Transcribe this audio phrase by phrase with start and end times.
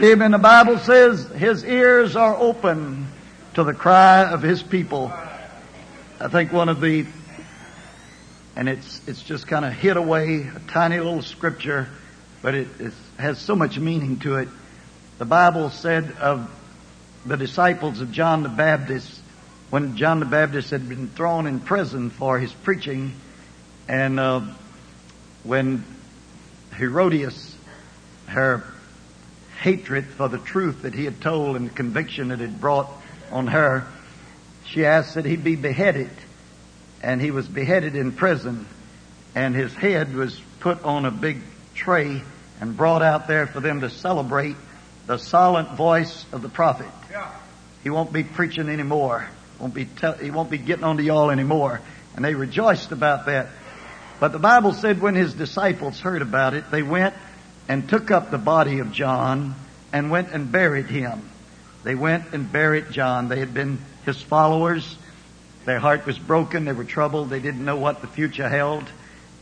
[0.00, 0.30] Amen.
[0.30, 3.06] The Bible says his ears are open
[3.54, 5.12] to the cry of his people.
[6.18, 7.04] I think one of the,
[8.56, 11.88] and it's, it's just kind of hid away, a tiny little scripture,
[12.40, 12.68] but it
[13.18, 14.48] has so much meaning to it.
[15.18, 16.50] The Bible said of
[17.26, 19.20] the disciples of John the Baptist,
[19.68, 23.12] when John the Baptist had been thrown in prison for his preaching,
[23.88, 24.40] and uh,
[25.44, 25.84] when
[26.76, 27.54] Herodias,
[28.26, 28.64] her
[29.62, 32.90] hatred for the truth that he had told and the conviction that it brought
[33.30, 33.86] on her,
[34.66, 36.10] she asked that he be beheaded.
[37.02, 38.66] And he was beheaded in prison.
[39.34, 41.40] And his head was put on a big
[41.74, 42.22] tray
[42.60, 44.56] and brought out there for them to celebrate
[45.06, 46.90] the silent voice of the prophet.
[47.82, 49.28] He won't be preaching anymore.
[49.58, 51.80] Won't be tell, he won't be getting on to y'all anymore.
[52.16, 53.48] And they rejoiced about that.
[54.20, 57.14] But the Bible said when his disciples heard about it, they went
[57.72, 59.54] and took up the body of John
[59.94, 61.26] and went and buried him.
[61.84, 63.30] They went and buried John.
[63.30, 64.98] They had been his followers.
[65.64, 66.66] Their heart was broken.
[66.66, 67.30] They were troubled.
[67.30, 68.84] They didn't know what the future held.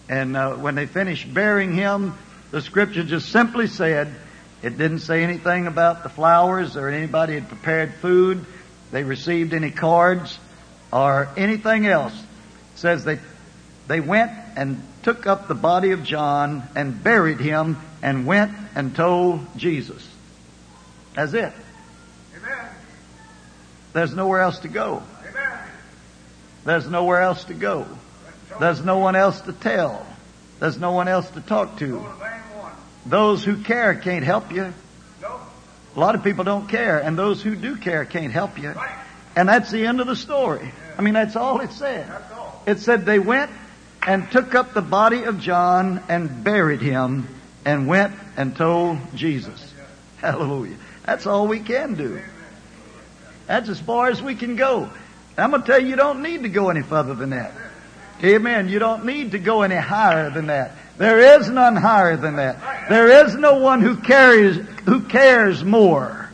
[0.09, 2.15] And uh, when they finished burying him,
[2.53, 4.15] the scripture just simply said,
[4.63, 8.47] it didn't say anything about the flowers or anybody had prepared food.
[8.93, 10.39] They received any cards
[10.93, 12.15] or anything else.
[12.15, 13.19] It says they
[13.89, 18.95] they went and took up the body of John and buried him and went and
[18.95, 20.07] told Jesus.
[21.15, 21.53] That's it.
[22.37, 22.69] Amen.
[23.93, 25.03] There's nowhere else to go.
[25.29, 25.59] Amen.
[26.65, 27.87] There's nowhere else to go.
[28.59, 30.07] There's no one else to tell.
[30.59, 32.07] There's no one else to talk to.
[33.07, 34.73] Those who care can't help you.
[35.97, 38.75] A lot of people don't care, and those who do care can't help you.
[39.35, 40.71] And that's the end of the story.
[40.97, 42.09] I mean, that's all it said.
[42.67, 43.51] It said they went
[44.07, 47.27] and took up the body of John and buried him
[47.65, 49.75] and went and told Jesus.
[50.19, 50.77] Hallelujah.
[51.05, 52.21] That's all we can do.
[53.47, 54.91] That's as far as we can go.
[55.37, 57.53] I'm going to tell you, you don't need to go any further than that.
[58.23, 58.69] Amen.
[58.69, 60.73] You don't need to go any higher than that.
[60.99, 62.89] There is none higher than that.
[62.91, 66.31] There is no one who carries, who cares more.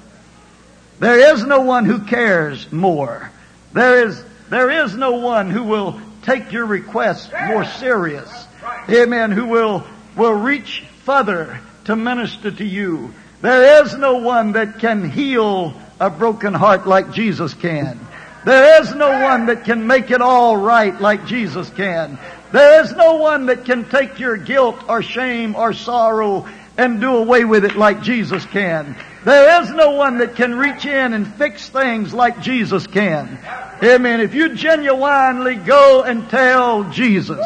[0.98, 3.30] There is no one who cares more.
[3.72, 8.46] There is, there is no one who will take your request more serious.
[8.90, 9.30] Amen.
[9.30, 9.86] Who will,
[10.16, 13.14] will reach further to minister to you.
[13.40, 18.00] There is no one that can heal a broken heart like Jesus can.
[18.44, 22.18] There is no one that can make it all right like Jesus can.
[22.50, 27.16] There is no one that can take your guilt or shame or sorrow and do
[27.16, 28.96] away with it like Jesus can.
[29.24, 33.38] There is no one that can reach in and fix things like Jesus can.
[33.80, 34.20] Amen.
[34.20, 37.44] If you genuinely go and tell Jesus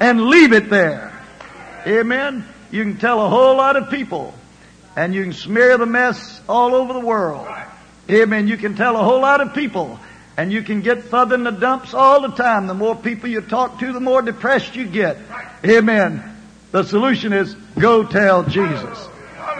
[0.00, 1.12] and leave it there,
[1.86, 4.34] amen, you can tell a whole lot of people
[4.96, 7.46] and you can smear the mess all over the world.
[8.10, 8.48] Amen.
[8.48, 9.98] You can tell a whole lot of people
[10.36, 12.66] and you can get further in the dumps all the time.
[12.66, 15.16] The more people you talk to, the more depressed you get.
[15.64, 16.22] Amen.
[16.70, 19.08] The solution is go tell Jesus.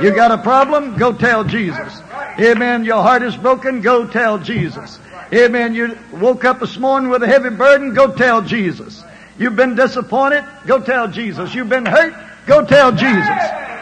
[0.00, 0.96] You got a problem?
[0.96, 2.00] Go tell Jesus.
[2.38, 2.84] Amen.
[2.84, 3.80] Your heart is broken?
[3.80, 5.00] Go tell Jesus.
[5.32, 5.75] Amen.
[5.75, 7.94] You woke up this morning with a heavy burden?
[7.94, 9.02] Go tell Jesus.
[9.38, 10.44] You've been disappointed?
[10.66, 11.54] Go tell Jesus.
[11.54, 12.14] You've been hurt?
[12.48, 13.28] Go tell Jesus.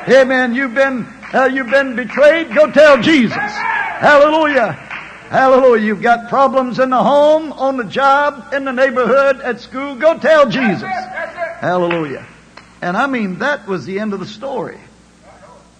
[0.08, 0.52] Amen.
[0.52, 2.52] You've been, uh, you've been betrayed?
[2.52, 3.36] Go tell Jesus.
[3.36, 4.72] Hallelujah.
[4.72, 5.86] Hallelujah.
[5.86, 9.94] You've got problems in the home, on the job, in the neighborhood, at school.
[9.94, 10.82] Go tell Jesus.
[10.82, 12.26] Hallelujah.
[12.82, 14.80] And I mean, that was the end of the story.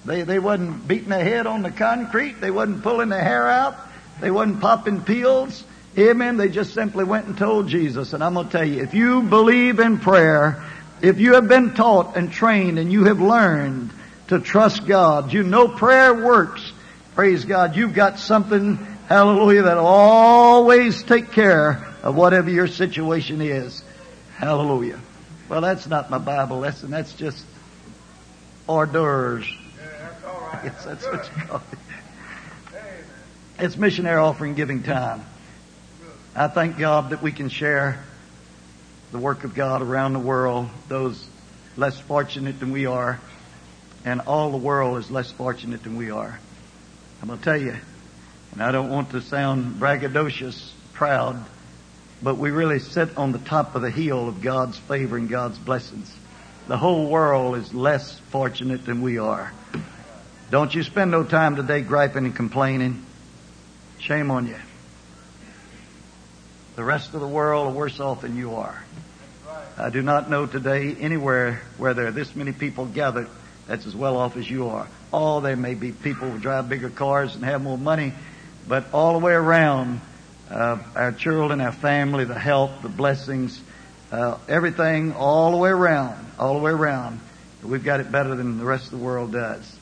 [0.05, 2.41] They, they wasn't beating their head on the concrete.
[2.41, 3.77] They wasn't pulling their hair out.
[4.21, 5.65] They wasn't popping pills.
[5.99, 6.37] Amen.
[6.37, 8.13] They just simply went and told Jesus.
[8.13, 10.63] And I'm going to tell you, if you believe in prayer,
[11.03, 13.91] if you have been taught and trained and you have learned
[14.29, 16.73] to trust God, you know prayer works.
[17.15, 17.77] Praise God.
[17.77, 18.77] You've got something,
[19.09, 23.83] hallelujah, that'll always take care of whatever your situation is.
[24.37, 25.01] Hallelujah.
[25.49, 26.91] Well, that's not my Bible lesson.
[26.91, 27.45] That's just
[28.69, 29.47] hors d'oeuvres.
[30.65, 31.79] Yes, that's what you call it.
[33.59, 35.25] It's missionary offering giving time.
[36.35, 38.05] I thank God that we can share
[39.13, 41.27] the work of God around the world, those
[41.77, 43.21] less fortunate than we are,
[44.05, 46.39] and all the world is less fortunate than we are.
[47.21, 47.77] I'm going to tell you,
[48.53, 51.45] and I don't want to sound braggadocious, proud,
[52.23, 55.59] but we really sit on the top of the hill of God's favor and God's
[55.59, 56.15] blessings.
[56.67, 59.53] The whole world is less fortunate than we are.
[60.51, 63.05] Don't you spend no time today griping and complaining.
[63.99, 64.57] Shame on you.
[66.77, 68.85] The rest of the world are worse off than you are.
[69.79, 73.29] I do not know today anywhere where there are this many people gathered
[73.67, 74.87] that's as well off as you are.
[75.11, 78.13] Oh, there may be people who drive bigger cars and have more money,
[78.69, 80.03] but all the way around,
[80.51, 83.59] uh, our children, our family, the health, the blessings,
[84.13, 87.21] uh, everything, all the way around, all the way around,
[87.63, 89.79] we've got it better than the rest of the world does.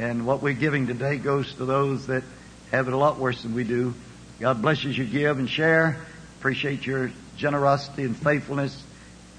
[0.00, 2.24] And what we're giving today goes to those that
[2.72, 3.94] have it a lot worse than we do.
[4.40, 6.04] God bless blesses you give and share.
[6.44, 8.84] Appreciate your generosity and faithfulness.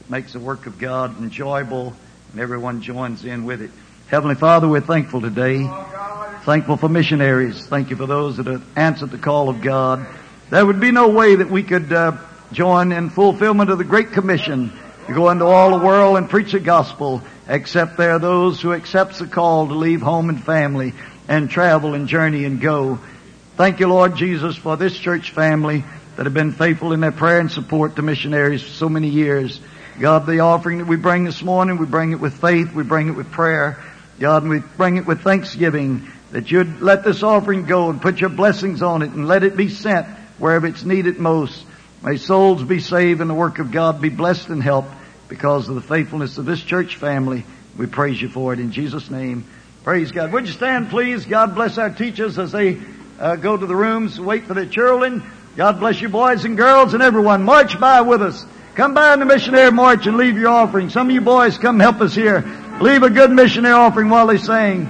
[0.02, 1.94] It makes the work of God enjoyable
[2.32, 3.70] and everyone joins in with it.
[4.08, 5.70] Heavenly Father, we're thankful today.
[6.46, 7.64] Thankful for missionaries.
[7.68, 10.08] Thank you for those that have answered the call of God.
[10.50, 12.18] There would be no way that we could uh,
[12.52, 14.74] join in fulfillment of the Great Commission
[15.06, 18.74] to go into all the world and preach the gospel, except there are those who
[18.74, 20.94] accepts the call to leave home and family
[21.28, 22.98] and travel and journey and go.
[23.58, 25.84] Thank you, Lord Jesus, for this church family
[26.16, 29.60] that have been faithful in their prayer and support to missionaries for so many years.
[30.00, 33.08] God, the offering that we bring this morning, we bring it with faith, we bring
[33.08, 33.82] it with prayer.
[34.20, 38.20] God, and we bring it with thanksgiving that you'd let this offering go and put
[38.20, 40.08] your blessings on it and let it be sent
[40.38, 41.66] wherever it's needed most.
[42.04, 44.92] May souls be saved and the work of God be blessed and helped
[45.28, 47.46] because of the faithfulness of this church family.
[47.78, 49.46] We praise you for it in Jesus' name.
[49.84, 50.32] Praise God.
[50.32, 51.26] Would you stand please?
[51.26, 52.82] God bless our teachers as they
[53.20, 55.24] uh, go to the rooms, wait for their children.
[55.56, 57.44] God bless you boys and girls and everyone.
[57.44, 58.46] March by with us.
[58.76, 60.90] Come by in the missionary march and leave your offering.
[60.90, 62.44] Some of you boys come help us here.
[62.82, 64.82] Leave a good missionary offering while they sing.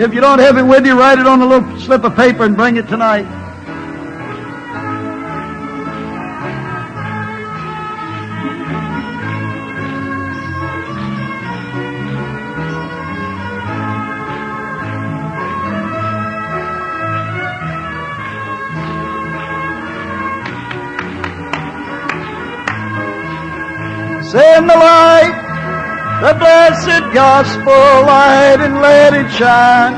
[0.00, 2.44] If you don't have it with you, write it on a little slip of paper
[2.44, 3.37] and bring it tonight.
[27.12, 29.94] Gospel light, and let it shine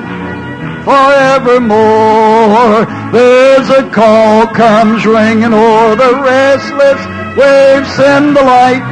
[0.84, 2.86] forevermore.
[3.12, 7.00] There's a call comes ringing o'er the restless
[7.36, 7.88] waves.
[7.96, 8.84] Send the light,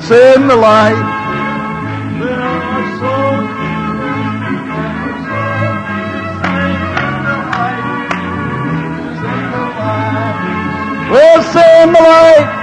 [0.00, 1.12] send the light.
[11.10, 12.60] Well, send the light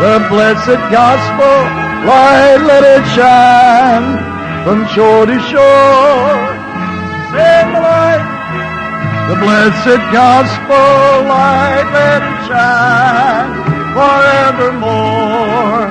[0.00, 4.18] the blessed gospel light, let it shine
[4.64, 6.38] from shore to shore.
[7.32, 8.24] Send the light,
[9.28, 13.50] the blessed gospel light, let it shine
[13.96, 15.88] forevermore.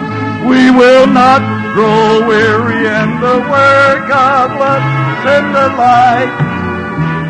[0.48, 1.42] We will not
[1.74, 4.86] grow weary in the work of love.
[5.24, 6.32] Send the light,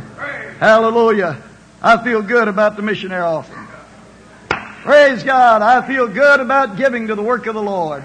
[0.59, 1.37] Hallelujah.
[1.83, 3.66] I feel good about the missionary offering.
[4.87, 5.62] Praise God.
[5.62, 8.05] I feel good about giving to the work of the Lord.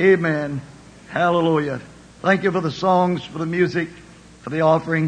[0.00, 0.60] Amen.
[1.08, 1.80] Hallelujah.
[2.22, 3.88] Thank you for the songs, for the music,
[4.42, 5.06] for the offering.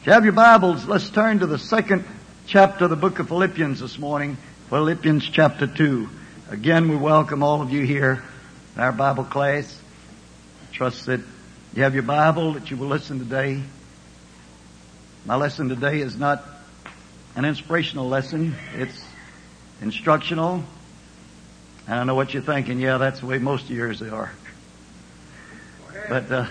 [0.00, 2.06] If you have your Bibles, let's turn to the second
[2.46, 4.38] chapter of the book of Philippians this morning.
[4.70, 6.08] Philippians chapter 2.
[6.48, 8.22] Again, we welcome all of you here
[8.74, 9.78] in our Bible class.
[10.72, 11.20] Trust that
[11.74, 13.60] you have your Bible, that you will listen today.
[15.26, 16.42] My lesson today is not
[17.36, 18.56] an inspirational lesson.
[18.74, 19.07] It's
[19.80, 20.64] instructional.
[21.86, 22.80] And I know what you're thinking.
[22.80, 24.32] Yeah, that's the way most of yours are.
[26.08, 26.46] But uh,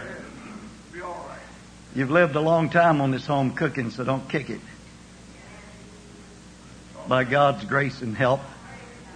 [1.95, 4.61] you've lived a long time on this home cooking, so don't kick it.
[7.07, 8.41] By God's grace and help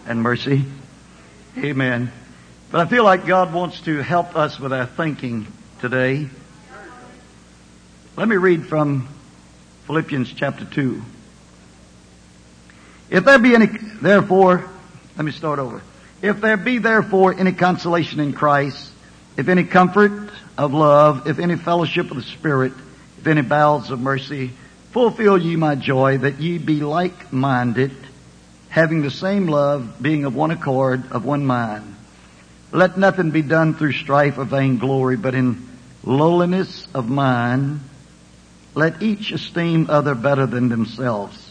[0.08, 0.66] and mercy.
[1.58, 2.12] Amen.
[2.72, 5.48] But I feel like God wants to help us with our thinking
[5.82, 6.30] today.
[8.16, 9.10] Let me read from
[9.88, 11.02] Philippians chapter 2.
[13.12, 14.66] If there be any, therefore,
[15.18, 15.82] let me start over.
[16.22, 18.90] If there be therefore any consolation in Christ,
[19.36, 22.72] if any comfort of love, if any fellowship of the Spirit,
[23.18, 24.52] if any bowels of mercy,
[24.92, 27.92] fulfill ye my joy that ye be like-minded,
[28.70, 31.94] having the same love, being of one accord, of one mind.
[32.72, 35.68] Let nothing be done through strife or vainglory, but in
[36.06, 37.82] lowliness of mind,
[38.74, 41.51] let each esteem other better than themselves.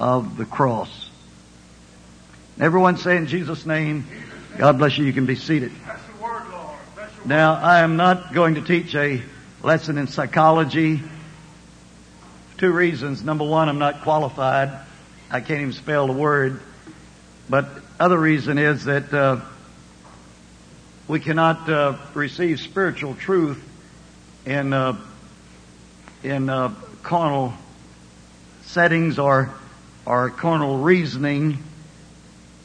[0.00, 1.08] of the cross.
[2.58, 4.06] Everyone say in Jesus' name,
[4.58, 5.04] God bless you.
[5.04, 5.72] You can be seated.
[7.24, 9.22] Now, I am not going to teach a
[9.62, 11.02] lesson in psychology.
[12.56, 13.22] Two reasons.
[13.22, 14.70] Number one, I'm not qualified.
[15.30, 16.60] I can't even spell the word.
[17.48, 19.40] But other reason is that uh,
[21.08, 23.62] we cannot uh, receive spiritual truth
[24.46, 24.96] in uh,
[26.22, 27.52] in uh, carnal
[28.62, 29.52] settings or
[30.06, 31.58] or carnal reasoning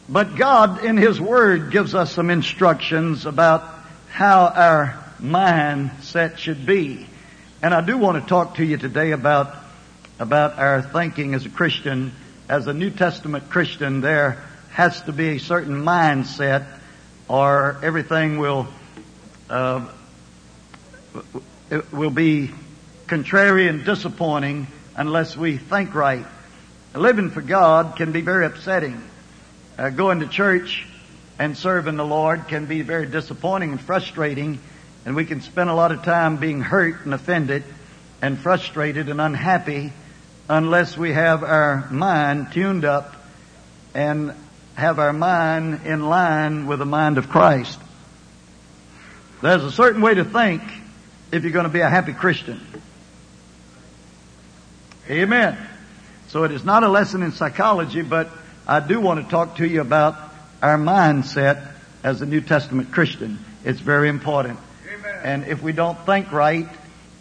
[0.07, 3.63] but God in His Word gives us some instructions about
[4.09, 7.07] how our mindset should be.
[7.63, 9.55] And I do want to talk to you today about,
[10.19, 12.13] about our thinking as a Christian.
[12.47, 16.67] As a New Testament Christian, there has to be a certain mindset
[17.27, 18.67] or everything will,
[19.49, 19.87] uh,
[21.91, 22.51] will be
[23.07, 26.27] contrary and disappointing unless we think right.
[26.95, 29.01] Living for God can be very upsetting
[29.77, 30.85] uh, going to church
[31.37, 34.59] and serving the Lord can be very disappointing and frustrating,
[35.05, 37.63] and we can spend a lot of time being hurt and offended
[38.21, 39.91] and frustrated and unhappy
[40.47, 43.15] unless we have our mind tuned up
[43.93, 44.33] and
[44.75, 47.79] have our mind in line with the mind of Christ.
[49.41, 50.61] There's a certain way to think
[51.31, 52.61] if you're going to be a happy Christian.
[55.09, 55.57] Amen.
[56.35, 58.27] So it is not a lesson in psychology, but
[58.67, 60.17] I do want to talk to you about
[60.61, 61.71] our mindset
[62.03, 63.39] as a New Testament Christian.
[63.63, 64.59] It's very important.
[64.85, 65.21] Amen.
[65.23, 66.67] And if we don't think right,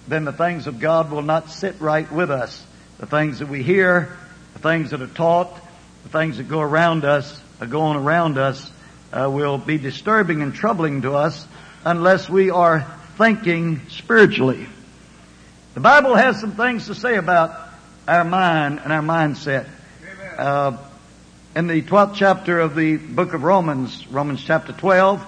[0.08, 2.66] then the things of God will not sit right with us.
[2.98, 4.18] The things that we hear,
[4.54, 5.60] the things that are taught,
[6.02, 8.68] the things that go around us, are going around us,
[9.12, 11.46] uh, will be disturbing and troubling to us
[11.84, 12.84] unless we are
[13.16, 14.66] thinking spiritually.
[15.74, 17.60] The Bible has some things to say about
[18.06, 19.66] our mind and our mindset.
[20.36, 20.76] Uh,
[21.56, 25.24] in the 12th chapter of the book of Romans, Romans chapter 12,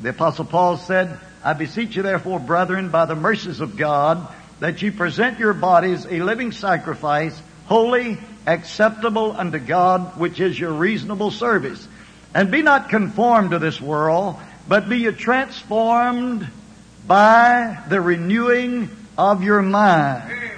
[0.00, 4.26] the apostle Paul said, I beseech you therefore, brethren, by the mercies of God,
[4.60, 10.72] that you present your bodies a living sacrifice, holy, acceptable unto God, which is your
[10.72, 11.86] reasonable service.
[12.34, 14.36] And be not conformed to this world,
[14.68, 16.48] but be you transformed
[17.06, 18.88] by the renewing
[19.18, 20.50] of your mind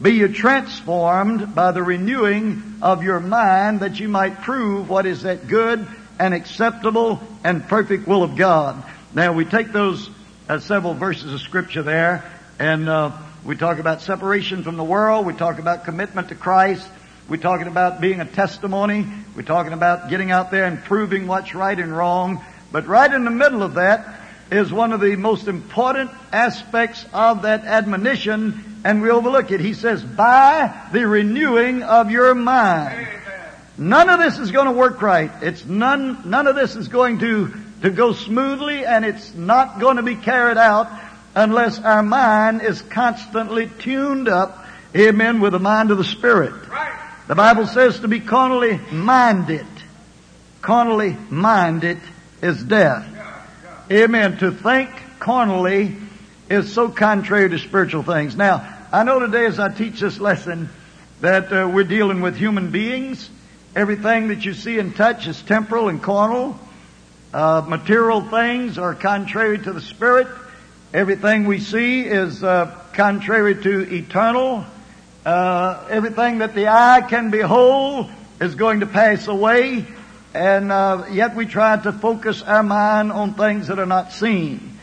[0.00, 5.22] be you transformed by the renewing of your mind that you might prove what is
[5.22, 5.86] that good
[6.18, 8.82] and acceptable and perfect will of God.
[9.14, 10.10] Now we take those
[10.48, 12.24] uh, several verses of scripture there
[12.58, 13.12] and uh,
[13.44, 15.26] we talk about separation from the world.
[15.26, 16.88] We talk about commitment to Christ.
[17.28, 19.06] We're talking about being a testimony.
[19.36, 22.44] We're talking about getting out there and proving what's right and wrong.
[22.72, 27.42] But right in the middle of that is one of the most important aspects of
[27.42, 29.60] that admonition and we overlook it.
[29.60, 33.08] He says, by the renewing of your mind.
[33.76, 35.30] None of this is going to work right.
[35.42, 39.96] It's none, none of this is going to, to go smoothly and it's not going
[39.96, 40.88] to be carried out
[41.34, 46.52] unless our mind is constantly tuned up, amen, with the mind of the Spirit.
[46.68, 47.00] Right.
[47.26, 49.66] The Bible says to be carnally minded.
[50.60, 51.98] Carnally minded
[52.42, 53.13] is death.
[53.90, 54.38] Amen.
[54.38, 54.88] To think
[55.18, 55.94] carnally
[56.48, 58.34] is so contrary to spiritual things.
[58.34, 60.70] Now, I know today as I teach this lesson
[61.20, 63.28] that uh, we're dealing with human beings.
[63.76, 66.58] Everything that you see and touch is temporal and carnal.
[67.34, 70.28] Uh, material things are contrary to the spirit.
[70.94, 74.64] Everything we see is uh, contrary to eternal.
[75.26, 78.10] Uh, everything that the eye can behold
[78.40, 79.84] is going to pass away,
[80.34, 84.78] and uh, yet we try to focus our mind on things that are not seen.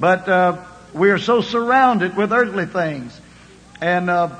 [0.00, 3.18] But uh, we are so surrounded with earthly things.
[3.80, 4.30] And uh,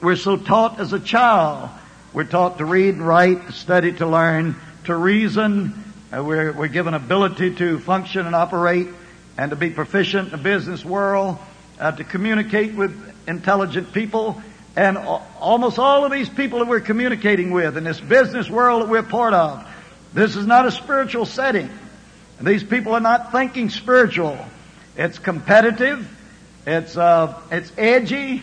[0.00, 1.70] we're so taught as a child.
[2.12, 5.84] We're taught to read write, study, to learn, to reason.
[6.16, 8.88] Uh, we're, we're given ability to function and operate
[9.36, 11.38] and to be proficient in the business world,
[11.80, 14.40] uh, to communicate with intelligent people.
[14.76, 18.88] And almost all of these people that we're communicating with in this business world that
[18.88, 19.66] we're part of,
[20.14, 21.70] this is not a spiritual setting.
[22.38, 24.38] And these people are not thinking spiritual.
[24.96, 26.08] It's competitive.
[26.66, 28.42] It's, uh, it's edgy.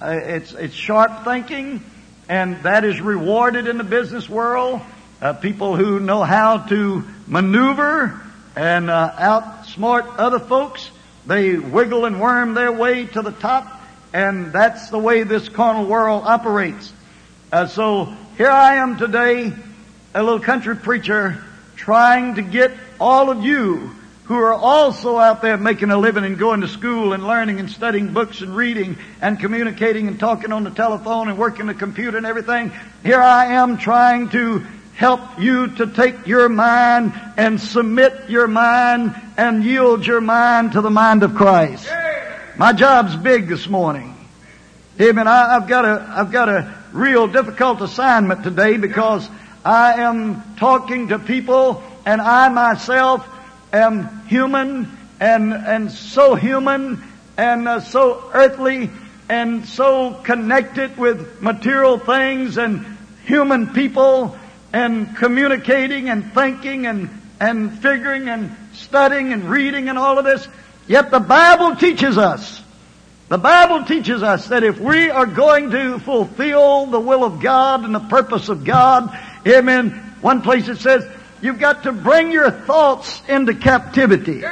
[0.00, 1.82] Uh, it's, it's sharp thinking,
[2.28, 4.82] and that is rewarded in the business world.
[5.20, 8.20] uh, people who know how to maneuver
[8.54, 10.90] and uh, outsmart other folks.
[11.26, 13.80] They wiggle and worm their way to the top,
[14.12, 16.92] and that's the way this carnal world operates.
[17.50, 19.52] Uh, so here I am today,
[20.16, 21.44] a little country preacher,
[21.76, 23.90] trying to get all of you
[24.24, 27.70] who are also out there making a living and going to school and learning and
[27.70, 32.16] studying books and reading and communicating and talking on the telephone and working the computer
[32.16, 32.72] and everything.
[33.04, 39.14] Here I am trying to help you to take your mind and submit your mind
[39.36, 41.86] and yield your mind to the mind of Christ.
[42.56, 44.16] My job's big this morning.
[44.98, 45.28] Amen.
[45.28, 49.28] I, have got a, I've got a real difficult assignment today because
[49.66, 53.28] I am talking to people and I myself
[53.72, 57.02] am human and, and so human
[57.36, 58.90] and uh, so earthly
[59.28, 62.86] and so connected with material things and
[63.24, 64.38] human people
[64.72, 70.46] and communicating and thinking and, and figuring and studying and reading and all of this.
[70.86, 72.62] Yet the Bible teaches us,
[73.28, 77.84] the Bible teaches us that if we are going to fulfill the will of God
[77.84, 79.10] and the purpose of God,
[79.46, 81.06] amen, one place it says,
[81.42, 84.42] You've got to bring your thoughts into captivity.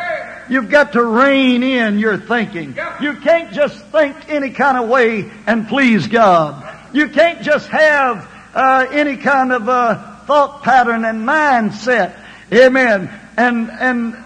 [0.49, 2.77] You've got to rein in your thinking.
[3.01, 6.63] You can't just think any kind of way and please God.
[6.93, 12.15] You can't just have uh, any kind of uh, thought pattern and mindset.
[12.53, 13.11] Amen.
[13.37, 14.17] And and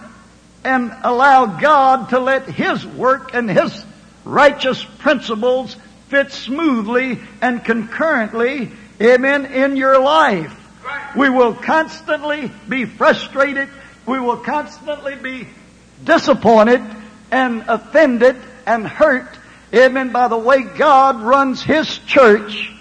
[0.63, 3.83] and allow God to let His work and His
[4.25, 5.75] righteous principles
[6.09, 8.71] fit smoothly and concurrently,
[9.01, 10.55] amen, in your life.
[11.15, 13.69] We will constantly be frustrated.
[14.05, 15.47] We will constantly be
[16.03, 16.81] disappointed
[17.31, 19.27] and offended and hurt,
[19.73, 22.71] amen, by the way God runs His church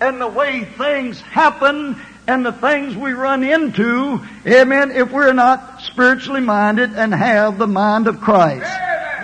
[0.00, 5.80] and the way things happen and the things we run into, amen, if we're not
[5.82, 8.70] spiritually minded and have the mind of Christ.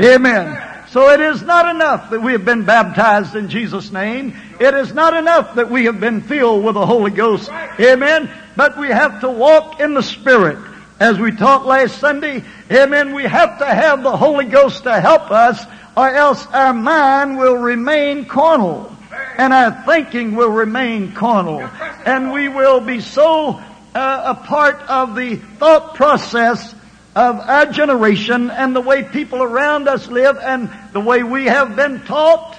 [0.00, 0.74] Amen.
[0.94, 4.33] So it is not enough that we have been baptized in Jesus' name.
[4.61, 7.50] It is not enough that we have been filled with the Holy Ghost.
[7.80, 8.30] Amen.
[8.54, 10.57] But we have to walk in the Spirit.
[11.00, 15.33] As we taught last Sunday, amen, we have to have the Holy Ghost to help
[15.33, 18.96] us or else our mind will remain carnal
[19.37, 21.68] and our thinking will remain carnal
[22.07, 23.61] and we will be so
[23.96, 26.72] uh, a part of the thought process
[27.14, 31.77] of our generation and the way people around us live and the way we have
[31.77, 32.59] been taught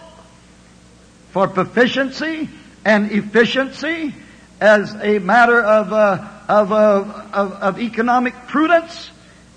[1.32, 2.48] for proficiency
[2.86, 4.13] and efficiency
[4.62, 9.12] as a matter of, uh, of, uh, of, of economic prudence.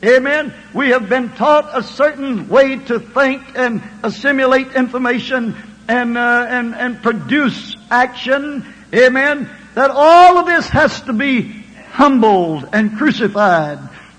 [0.05, 0.53] Amen.
[0.75, 5.57] We have been taught a certain way to think and assimilate information
[5.87, 8.67] and, uh, and, and produce action.
[8.93, 9.49] Amen.
[9.75, 11.43] That all of this has to be
[11.93, 13.79] humbled and crucified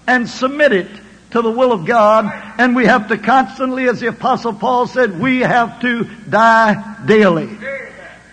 [0.10, 0.90] and submit it
[1.30, 2.26] to the will of God.
[2.58, 7.56] And we have to constantly, as the apostle Paul said, we have to die daily.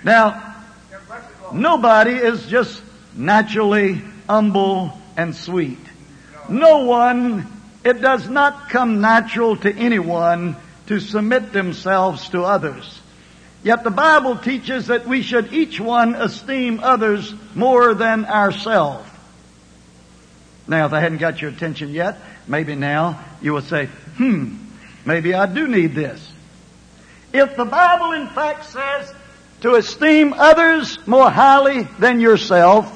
[0.02, 0.56] Now,
[1.52, 2.82] nobody is just
[3.14, 5.78] naturally humble and sweet.
[6.48, 7.46] No one,
[7.84, 13.00] it does not come natural to anyone to submit themselves to others.
[13.62, 19.10] Yet the Bible teaches that we should each one esteem others more than ourselves.
[20.68, 24.57] Now, if I hadn't got your attention yet, maybe now you will say, hmm,
[25.05, 26.33] maybe I do need this.
[27.33, 29.14] If the Bible in fact says
[29.61, 32.92] to esteem others more highly than yourself,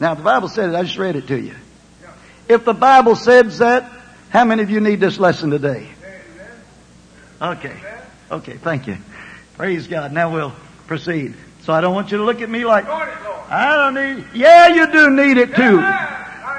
[0.00, 1.54] now the Bible said it, I just read it to you.
[2.48, 3.90] If the Bible says that,
[4.30, 5.88] how many of you need this lesson today?
[7.40, 7.76] Okay.
[8.30, 8.96] Okay, thank you.
[9.56, 10.12] Praise God.
[10.12, 10.54] Now we'll
[10.86, 11.34] proceed.
[11.62, 14.90] So I don't want you to look at me like, I don't need, yeah, you
[14.92, 15.80] do need it too.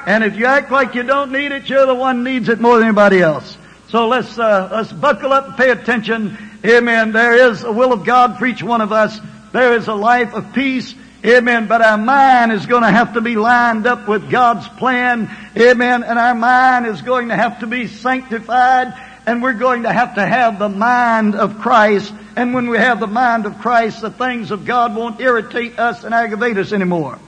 [0.06, 2.78] And if you act like you don't need it, you're the one needs it more
[2.78, 3.56] than anybody else.
[3.88, 6.38] So let's, uh, let's buckle up and pay attention.
[6.64, 7.12] Amen.
[7.12, 9.18] There is a will of God for each one of us.
[9.52, 10.94] There is a life of peace.
[11.24, 11.66] Amen.
[11.66, 15.28] But our mind is going to have to be lined up with God's plan.
[15.56, 16.02] Amen.
[16.04, 18.94] And our mind is going to have to be sanctified.
[19.26, 22.12] And we're going to have to have the mind of Christ.
[22.36, 26.04] And when we have the mind of Christ, the things of God won't irritate us
[26.04, 27.18] and aggravate us anymore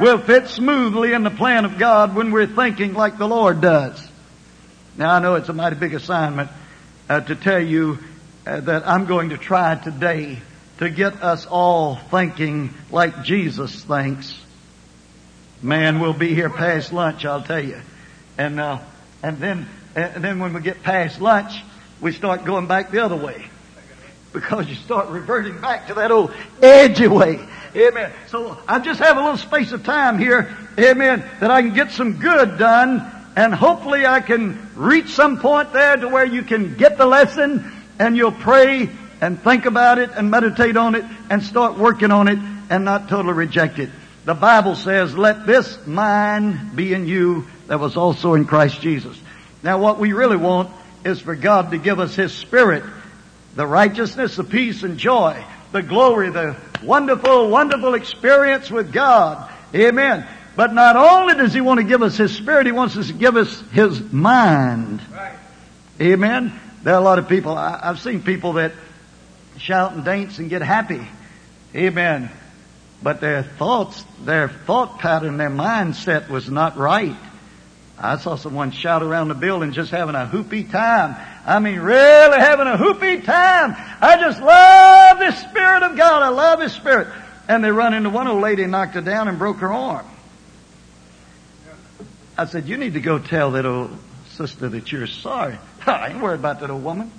[0.00, 4.06] will fit smoothly in the plan of God when we're thinking like the Lord does.
[4.96, 6.50] Now I know it's a mighty big assignment
[7.08, 7.98] uh, to tell you
[8.46, 10.38] uh, that I'm going to try today
[10.78, 14.38] to get us all thinking like Jesus thinks.
[15.60, 17.80] Man, we'll be here past lunch, I'll tell you.
[18.36, 18.78] And, uh,
[19.22, 21.52] and then, and then when we get past lunch,
[22.00, 23.44] we start going back the other way.
[24.32, 26.32] Because you start reverting back to that old
[26.62, 27.40] edgy way.
[27.74, 28.12] Amen.
[28.28, 31.90] So I just have a little space of time here, amen, that I can get
[31.90, 36.76] some good done and hopefully I can reach some point there to where you can
[36.76, 41.42] get the lesson and you'll pray and think about it and meditate on it and
[41.42, 42.38] start working on it
[42.70, 43.90] and not totally reject it.
[44.24, 49.16] The Bible says, let this mind be in you that was also in Christ Jesus.
[49.62, 50.70] Now what we really want
[51.04, 52.82] is for God to give us His Spirit,
[53.54, 59.50] the righteousness, the peace and joy, the glory, the wonderful, wonderful experience with God.
[59.74, 60.26] Amen.
[60.56, 63.12] But not only does He want to give us His Spirit, He wants us to
[63.12, 65.00] give us His mind.
[65.12, 65.36] Right.
[66.00, 66.58] Amen.
[66.82, 68.72] There are a lot of people, I, I've seen people that
[69.58, 71.06] shout and dance and get happy.
[71.74, 72.30] Amen.
[73.02, 77.16] But their thoughts, their thought pattern, their mindset was not right.
[78.00, 81.16] I saw someone shout around the building just having a hoopy time.
[81.44, 83.74] I mean, really having a hoopy time.
[84.00, 86.07] I just love the Spirit of God.
[86.58, 87.06] Love His Spirit.
[87.46, 90.04] And they run into one old lady and knocked her down and broke her arm.
[92.36, 93.96] I said, you need to go tell that old
[94.30, 95.56] sister that you're sorry.
[95.86, 97.12] I ain't worried about that old woman.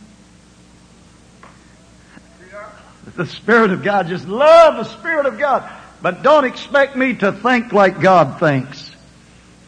[3.16, 4.08] The Spirit of God.
[4.08, 5.70] Just love the Spirit of God.
[6.02, 8.92] But don't expect me to think like God thinks.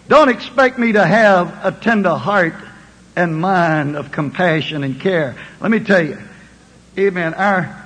[0.09, 2.55] Don't expect me to have a tender heart
[3.15, 5.37] and mind of compassion and care.
[5.61, 6.19] Let me tell you,
[6.97, 7.80] amen, our,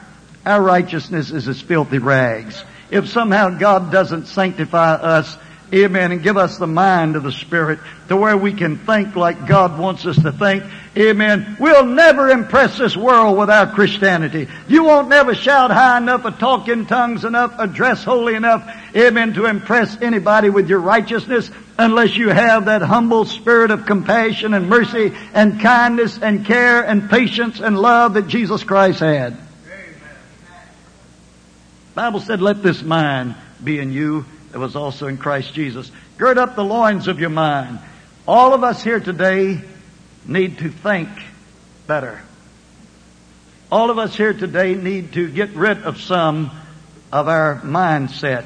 [0.46, 2.64] our righteousness is as filthy rags.
[2.92, 5.38] If somehow God doesn't sanctify us
[5.74, 6.12] Amen.
[6.12, 9.80] And give us the mind of the Spirit to where we can think like God
[9.80, 10.64] wants us to think.
[10.96, 11.58] Amen.
[11.60, 14.48] We'll never impress this world with our Christianity.
[14.68, 18.64] You won't never shout high enough or talk in tongues enough or dress holy enough.
[18.96, 19.34] Amen.
[19.34, 24.70] To impress anybody with your righteousness unless you have that humble spirit of compassion and
[24.70, 29.45] mercy and kindness and care and patience and love that Jesus Christ had.
[31.96, 35.90] Bible said, let this mind be in you that was also in Christ Jesus.
[36.18, 37.80] Gird up the loins of your mind.
[38.28, 39.62] All of us here today
[40.26, 41.10] need to think
[41.88, 42.22] better.
[43.72, 46.52] All of us here today need to get rid of some
[47.12, 48.46] of our mindset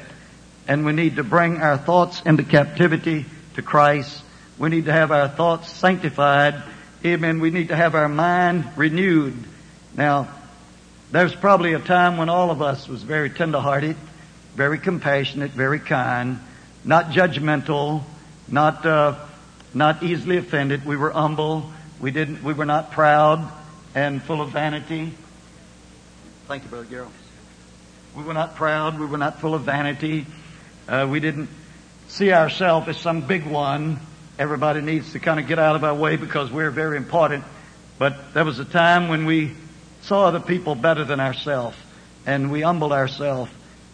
[0.68, 4.22] and we need to bring our thoughts into captivity to Christ.
[4.58, 6.62] We need to have our thoughts sanctified.
[7.04, 7.40] Amen.
[7.40, 9.36] We need to have our mind renewed.
[9.96, 10.28] Now,
[11.10, 13.96] there's probably a time when all of us was very tenderhearted
[14.54, 16.38] very compassionate, very kind,
[16.84, 18.02] not judgmental,
[18.48, 19.14] not uh,
[19.72, 20.84] not easily offended.
[20.84, 21.70] We were humble.
[22.00, 22.42] We didn't.
[22.42, 23.50] We were not proud
[23.94, 25.12] and full of vanity.
[26.46, 27.12] Thank you, Brother Gerald.
[28.16, 28.98] We were not proud.
[28.98, 30.26] We were not full of vanity.
[30.88, 31.48] Uh, we didn't
[32.08, 34.00] see ourselves as some big one.
[34.38, 37.44] Everybody needs to kind of get out of our way because we're very important.
[37.98, 39.52] But there was a time when we
[40.02, 41.76] saw other people better than ourselves,
[42.26, 43.50] and we humbled ourselves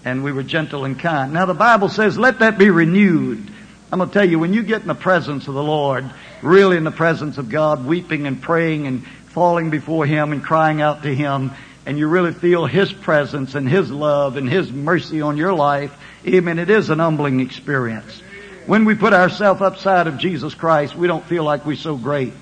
[0.06, 1.32] and we were gentle and kind.
[1.32, 3.50] Now the Bible says, let that be renewed.
[3.90, 6.08] I'm going to tell you, when you get in the presence of the Lord,
[6.42, 10.80] really in the presence of God, weeping and praying and falling before Him and crying
[10.80, 11.50] out to Him,
[11.86, 15.92] and you really feel His presence and His love and His mercy on your life,
[16.24, 18.22] amen, it is an humbling experience.
[18.66, 22.32] When we put ourselves upside of Jesus Christ, we don't feel like we're so great.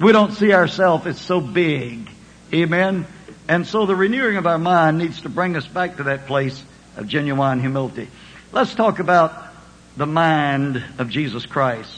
[0.00, 2.08] We don't see ourselves as so big.
[2.54, 3.06] Amen.
[3.48, 6.62] And so the renewing of our mind needs to bring us back to that place
[6.96, 8.08] of genuine humility.
[8.50, 9.34] Let's talk about
[9.98, 11.94] the mind of Jesus Christ.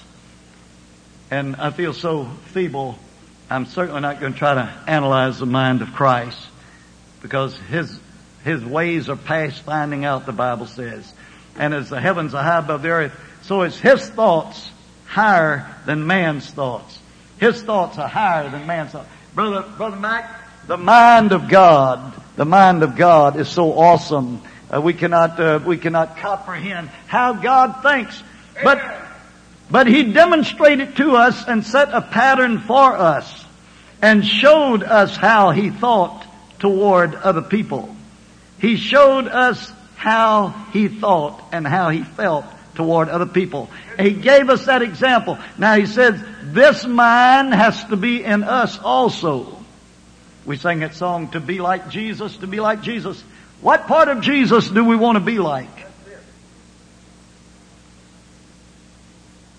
[1.30, 2.98] And I feel so feeble,
[3.48, 6.38] I'm certainly not going to try to analyze the mind of Christ
[7.22, 8.00] because his,
[8.42, 11.12] his ways are past finding out, the Bible says.
[11.54, 14.68] And as the heavens are high above the earth, so is his thoughts
[15.06, 16.98] higher than man's thoughts.
[17.42, 19.09] His thoughts are higher than man's thoughts.
[19.35, 24.40] Brother, Brother Mac, the mind of God, the mind of God is so awesome.
[24.72, 28.22] Uh, we cannot, uh, we cannot comprehend how God thinks.
[28.62, 28.81] But,
[29.68, 33.44] but He demonstrated to us and set a pattern for us
[34.00, 36.24] and showed us how He thought
[36.61, 37.96] toward other people.
[38.61, 43.70] He showed us how He thought and how He felt toward other people.
[43.98, 45.38] He gave us that example.
[45.58, 49.58] Now He says, this mind has to be in us also.
[50.44, 53.22] We sang that song, to be like Jesus, to be like Jesus.
[53.61, 55.68] What part of Jesus do we want to be like?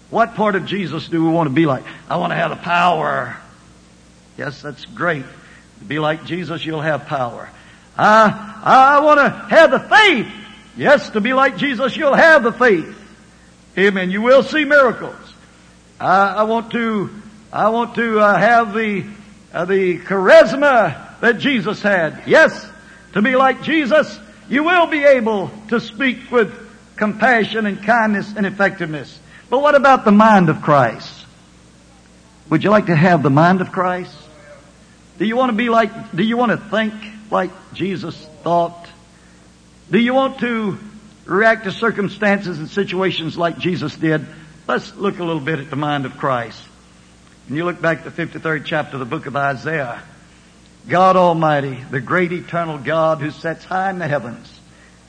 [0.10, 1.84] What part of Jesus do we want to be like?
[2.10, 3.38] I want to have the power.
[4.38, 5.23] Yes, that's great.
[5.80, 7.49] To be like Jesus, you'll have power.
[7.97, 10.28] I, I want to have the faith.
[10.76, 12.95] Yes, to be like Jesus, you'll have the faith.
[13.77, 14.12] Amen.
[14.12, 15.15] You will see miracles.
[15.99, 17.09] I, I want to,
[17.51, 19.05] I want to uh, have the
[19.53, 22.23] uh, the charisma that Jesus had.
[22.25, 22.67] Yes,
[23.13, 26.53] to be like Jesus, You will be able to speak with
[26.95, 29.19] compassion and kindness and effectiveness.
[29.49, 31.25] But what about the mind of Christ?
[32.49, 34.15] Would you like to have the mind of Christ?
[35.17, 36.93] Do you want to be like, do you want to think
[37.31, 38.88] like Jesus thought?
[39.89, 40.77] Do you want to
[41.25, 44.25] react to circumstances and situations like Jesus did?
[44.67, 46.62] Let's look a little bit at the mind of Christ.
[47.47, 50.01] And you look back at the 53rd chapter of the book of Isaiah.
[50.88, 54.59] God Almighty, the great eternal God who sits high in the heavens,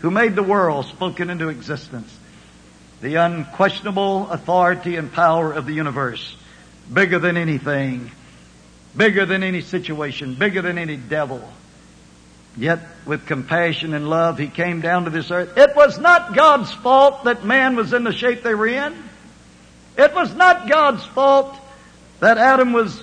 [0.01, 2.17] who made the world spoken into existence,
[3.01, 6.37] the unquestionable authority and power of the universe,
[6.93, 8.11] bigger than anything,
[8.97, 11.49] bigger than any situation, bigger than any devil.
[12.57, 15.57] Yet with compassion and love, He came down to this earth.
[15.57, 18.95] It was not God's fault that man was in the shape they were in.
[19.97, 21.57] It was not God's fault
[22.21, 23.03] that Adam was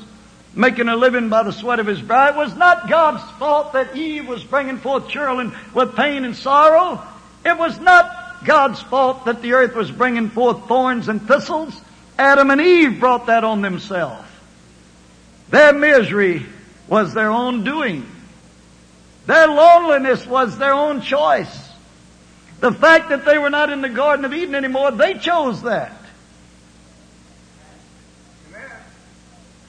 [0.53, 2.29] making a living by the sweat of his brow.
[2.29, 7.01] It was not God's fault that Eve was bringing forth children with pain and sorrow.
[7.45, 11.79] It was not God's fault that the earth was bringing forth thorns and thistles.
[12.17, 14.27] Adam and Eve brought that on themselves.
[15.49, 16.45] Their misery
[16.87, 18.05] was their own doing.
[19.31, 21.69] Their loneliness was their own choice.
[22.59, 25.93] The fact that they were not in the Garden of Eden anymore, they chose that.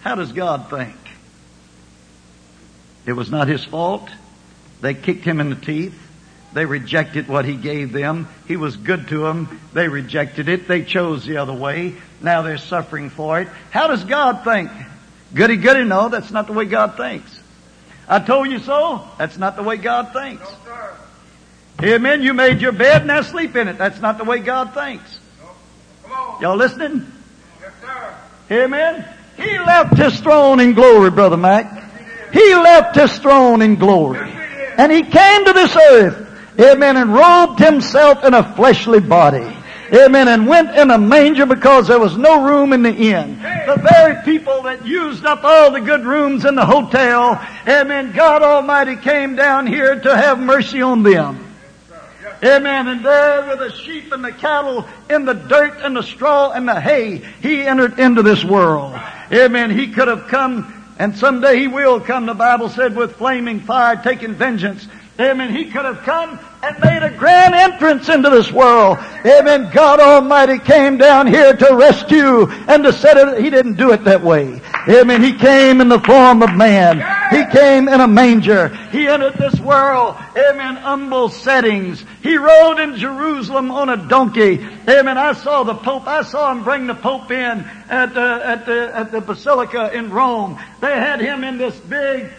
[0.00, 0.96] How does God think?
[3.06, 4.10] It was not His fault.
[4.80, 5.96] They kicked Him in the teeth.
[6.52, 8.26] They rejected what He gave them.
[8.48, 9.60] He was good to them.
[9.72, 10.66] They rejected it.
[10.66, 11.94] They chose the other way.
[12.20, 13.48] Now they're suffering for it.
[13.70, 14.72] How does God think?
[15.32, 17.41] Goody goody, no, that's not the way God thinks.
[18.08, 19.08] I told you so.
[19.18, 20.44] That's not the way God thinks.
[20.66, 20.90] No,
[21.82, 22.22] Amen.
[22.22, 23.78] You made your bed, now sleep in it.
[23.78, 25.18] That's not the way God thinks.
[26.08, 26.38] No.
[26.40, 27.10] Y'all listening?
[27.60, 28.14] Yes.
[28.50, 29.08] Amen.
[29.36, 31.82] He left his throne in glory, Brother Mac.
[32.32, 34.30] He left his throne in glory.
[34.78, 39.56] And he came to this earth, amen, and robed himself in a fleshly body.
[39.92, 40.28] Amen.
[40.28, 43.38] And went in a manger because there was no room in the inn.
[43.66, 48.42] The very people that used up all the good rooms in the hotel, amen, God
[48.42, 51.46] Almighty came down here to have mercy on them.
[52.42, 52.88] Amen.
[52.88, 56.66] And there were the sheep and the cattle in the dirt and the straw and
[56.66, 57.18] the hay.
[57.40, 58.98] He entered into this world.
[59.30, 59.70] Amen.
[59.70, 63.96] He could have come and someday he will come, the Bible said, with flaming fire
[63.96, 64.86] taking vengeance.
[65.20, 65.54] Amen.
[65.54, 68.98] He could have come and made a grand entrance into this world.
[69.26, 69.70] Amen.
[69.72, 73.42] God Almighty came down here to rescue and to set it.
[73.42, 74.62] He didn't do it that way.
[74.88, 75.22] Amen.
[75.22, 76.96] He came in the form of man.
[77.30, 78.68] He came in a manger.
[78.90, 80.16] He entered this world.
[80.36, 80.76] Amen.
[80.76, 82.04] Humble settings.
[82.22, 84.66] He rode in Jerusalem on a donkey.
[84.88, 85.18] Amen.
[85.18, 86.06] I saw the Pope.
[86.06, 90.10] I saw him bring the Pope in at the, at the, at the Basilica in
[90.10, 90.58] Rome.
[90.80, 92.30] They had him in this big,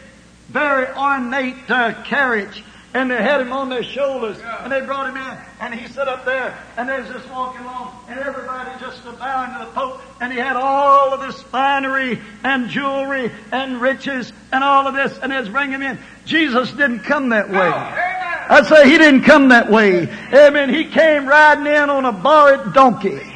[0.53, 2.63] very ornate uh, carriage
[2.93, 6.07] and they had him on their shoulders, and they brought him in, and he sat
[6.07, 10.01] up there, and they was just walking along, and everybody just bowing to the Pope,
[10.21, 15.17] and he had all of this finery, and jewelry, and riches, and all of this,
[15.19, 15.99] and they was bringing him in.
[16.25, 17.67] Jesus didn't come that way.
[17.67, 20.07] I say he didn't come that way.
[20.33, 20.69] Amen.
[20.69, 23.32] He came riding in on a borrowed donkey.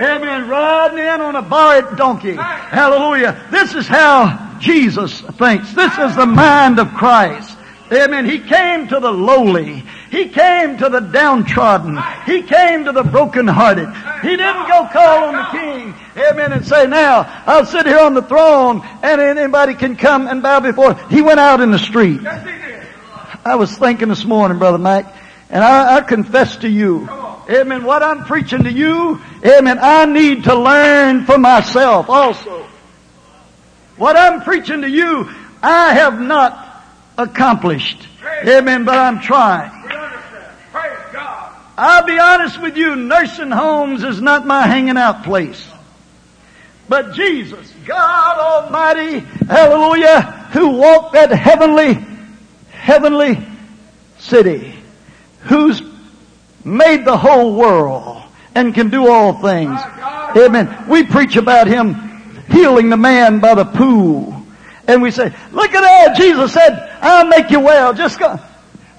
[0.00, 0.48] Amen.
[0.48, 2.34] Riding in on a borrowed donkey.
[2.34, 3.48] Hallelujah.
[3.50, 5.72] This is how Jesus thinks.
[5.74, 7.58] This is the mind of Christ.
[7.92, 8.24] Amen.
[8.24, 9.82] He came to the lowly.
[10.10, 11.98] He came to the downtrodden.
[12.24, 13.88] He came to the brokenhearted.
[14.22, 15.94] He didn't go call on the king.
[16.16, 16.52] Amen.
[16.52, 20.60] And say, now, I'll sit here on the throne and anybody can come and bow
[20.60, 20.94] before.
[21.10, 22.20] He went out in the street.
[23.44, 25.06] I was thinking this morning, Brother Mike,
[25.48, 27.08] and I, I confess to you,
[27.50, 27.82] Amen.
[27.82, 32.66] What I'm preaching to you, Amen, I need to learn for myself also.
[33.96, 35.28] What I'm preaching to you,
[35.62, 36.84] I have not
[37.18, 38.06] accomplished.
[38.46, 38.84] Amen.
[38.84, 39.70] But I'm trying.
[41.76, 45.66] I'll be honest with you, nursing homes is not my hanging out place.
[46.88, 52.04] But Jesus, God Almighty, hallelujah, who walked that heavenly,
[52.70, 53.46] heavenly
[54.18, 54.74] city,
[55.42, 55.80] who's
[56.64, 58.22] made the whole world
[58.54, 59.80] and can do all things.
[60.36, 60.86] Amen.
[60.88, 61.94] We preach about Him
[62.50, 64.40] healing the man by the pool
[64.90, 66.16] and we say, look at that.
[66.16, 67.94] Jesus said, I'll make you well.
[67.94, 68.40] Just go.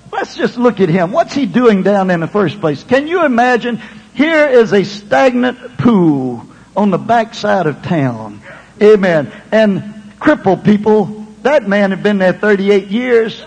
[0.10, 1.12] Let's just look at him.
[1.12, 2.82] What's he doing down in the first place?
[2.82, 3.82] Can you imagine?
[4.14, 6.46] Here is a stagnant pool
[6.78, 8.42] on the backside of town.
[8.82, 9.34] Amen.
[9.52, 11.28] And crippled people.
[11.44, 13.44] That man had been there 38 years.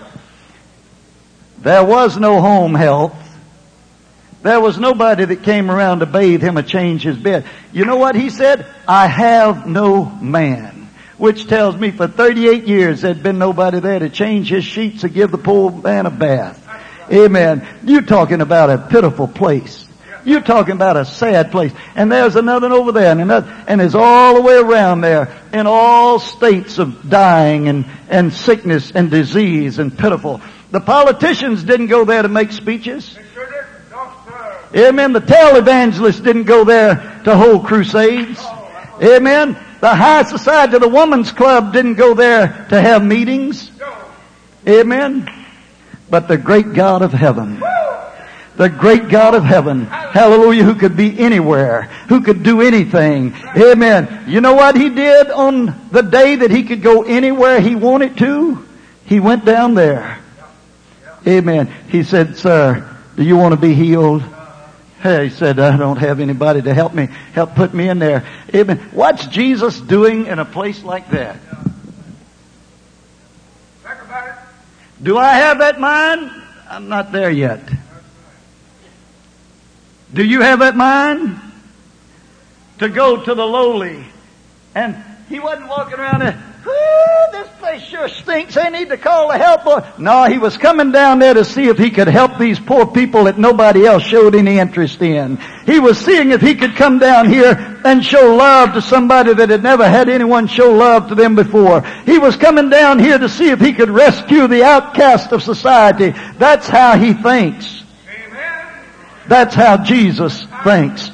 [1.59, 3.15] There was no home health.
[4.45, 7.45] There was nobody that came around to bathe him or change his bed.
[7.73, 8.67] You know what he said?
[8.87, 10.75] I have no man
[11.17, 15.07] which tells me for 38 years there'd been nobody there to change his sheets or
[15.07, 16.61] give the poor man a bath.
[17.11, 17.67] Amen.
[17.85, 19.87] You're talking about a pitiful place.
[20.23, 21.71] You're talking about a sad place.
[21.95, 25.65] And there's another over there and another, and it's all the way around there in
[25.65, 30.39] all states of dying and, and sickness and disease and pitiful.
[30.69, 33.17] The politicians didn't go there to make speeches.
[34.75, 35.13] Amen.
[35.13, 38.43] The televangelists didn't go there to hold crusades.
[39.01, 39.57] Amen.
[39.79, 43.71] The high society, of the woman's club didn't go there to have meetings.
[44.67, 45.29] Amen.
[46.09, 47.61] But the great God of heaven,
[48.57, 53.33] the great God of heaven, hallelujah, who could be anywhere, who could do anything.
[53.57, 54.25] Amen.
[54.27, 58.17] You know what he did on the day that he could go anywhere he wanted
[58.17, 58.65] to?
[59.05, 60.19] He went down there.
[61.27, 61.71] Amen.
[61.89, 64.23] He said, sir, do you want to be healed?
[65.05, 68.25] He said, I don't have anybody to help me, help put me in there.
[68.55, 68.77] Amen.
[68.91, 71.37] What's Jesus doing in a place like that?
[75.01, 76.31] Do I have that mind?
[76.67, 77.61] I'm not there yet.
[80.11, 81.39] Do you have that mind?
[82.79, 84.03] To go to the lowly.
[84.73, 84.95] And
[85.29, 86.23] he wasn't walking around
[86.65, 88.55] this place sure stinks.
[88.55, 89.87] They need to call the help boy.
[89.97, 93.25] No, he was coming down there to see if he could help these poor people
[93.25, 95.37] that nobody else showed any interest in.
[95.65, 99.49] He was seeing if he could come down here and show love to somebody that
[99.49, 101.81] had never had anyone show love to them before.
[102.05, 106.11] He was coming down here to see if he could rescue the outcast of society.
[106.37, 107.83] That's how he thinks.
[109.27, 111.11] That's how Jesus thinks.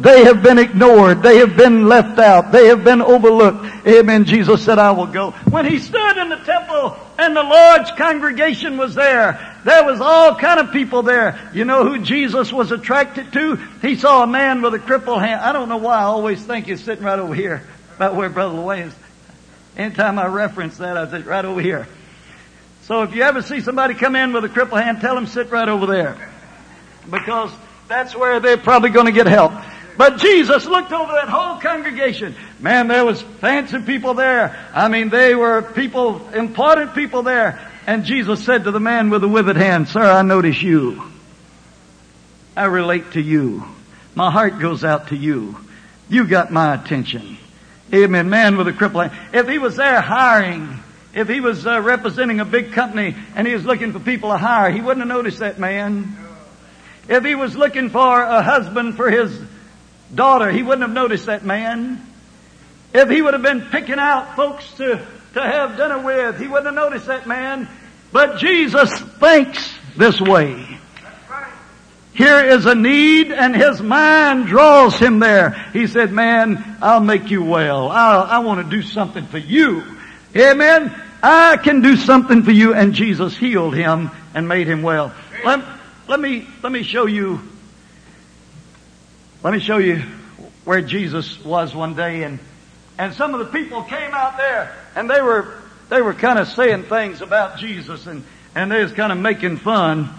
[0.00, 1.22] They have been ignored.
[1.22, 2.52] They have been left out.
[2.52, 3.86] They have been overlooked.
[3.86, 4.24] Amen.
[4.24, 5.32] Jesus said, I will go.
[5.50, 10.36] When he stood in the temple and the Lord's congregation was there, there was all
[10.36, 11.50] kind of people there.
[11.52, 13.56] You know who Jesus was attracted to?
[13.82, 15.42] He saw a man with a crippled hand.
[15.42, 17.62] I don't know why I always think he's sitting right over here,
[17.96, 18.94] about where Brother Wayne is.
[19.76, 21.86] Anytime I reference that, I say right over here.
[22.84, 25.50] So if you ever see somebody come in with a crippled hand, tell them sit
[25.50, 26.30] right over there.
[27.10, 27.52] Because
[27.86, 29.52] that's where they're probably going to get help.
[30.00, 32.34] But Jesus looked over that whole congregation.
[32.58, 34.58] Man, there was fancy people there.
[34.72, 37.60] I mean, they were people, important people there.
[37.86, 41.02] And Jesus said to the man with the withered hand, Sir, I notice you.
[42.56, 43.62] I relate to you.
[44.14, 45.58] My heart goes out to you.
[46.08, 47.36] You got my attention.
[47.92, 48.30] Amen.
[48.30, 49.34] Man with a crippled hand.
[49.34, 50.78] If he was there hiring,
[51.12, 54.38] if he was uh, representing a big company and he was looking for people to
[54.38, 56.16] hire, he wouldn't have noticed that man.
[57.06, 59.38] If he was looking for a husband for his
[60.14, 62.04] daughter, he wouldn't have noticed that man.
[62.92, 66.66] If he would have been picking out folks to, to have dinner with, he wouldn't
[66.66, 67.68] have noticed that man.
[68.12, 70.66] But Jesus thinks this way.
[72.12, 75.50] Here is a need and his mind draws him there.
[75.72, 77.88] He said, man, I'll make you well.
[77.88, 79.84] I'll, I want to do something for you.
[80.36, 80.94] Amen.
[81.22, 82.74] I can do something for you.
[82.74, 85.14] And Jesus healed him and made him well.
[85.44, 85.64] Let,
[86.08, 87.40] let me, let me show you
[89.42, 90.02] let me show you
[90.64, 92.38] where Jesus was one day and,
[92.98, 95.54] and some of the people came out there and they were,
[95.88, 98.22] they were kind of saying things about Jesus and,
[98.54, 100.10] and they was kind of making fun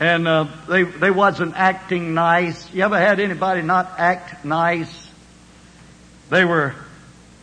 [0.00, 2.72] and, uh, they, they wasn't acting nice.
[2.72, 5.08] You ever had anybody not act nice?
[6.30, 6.74] They were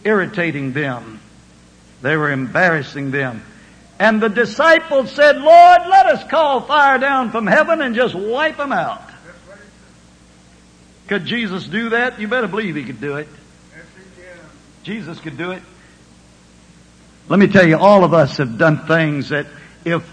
[0.04, 1.20] irritating them.
[2.02, 3.44] They were embarrassing them.
[4.00, 8.58] And the disciples said, Lord, let us call fire down from heaven and just wipe
[8.58, 9.04] them out.
[11.08, 12.20] Could Jesus do that?
[12.20, 13.28] You better believe he could do it.
[14.84, 15.62] Jesus could do it.
[17.30, 19.48] Let me tell you, all of us have done things that
[19.84, 20.04] if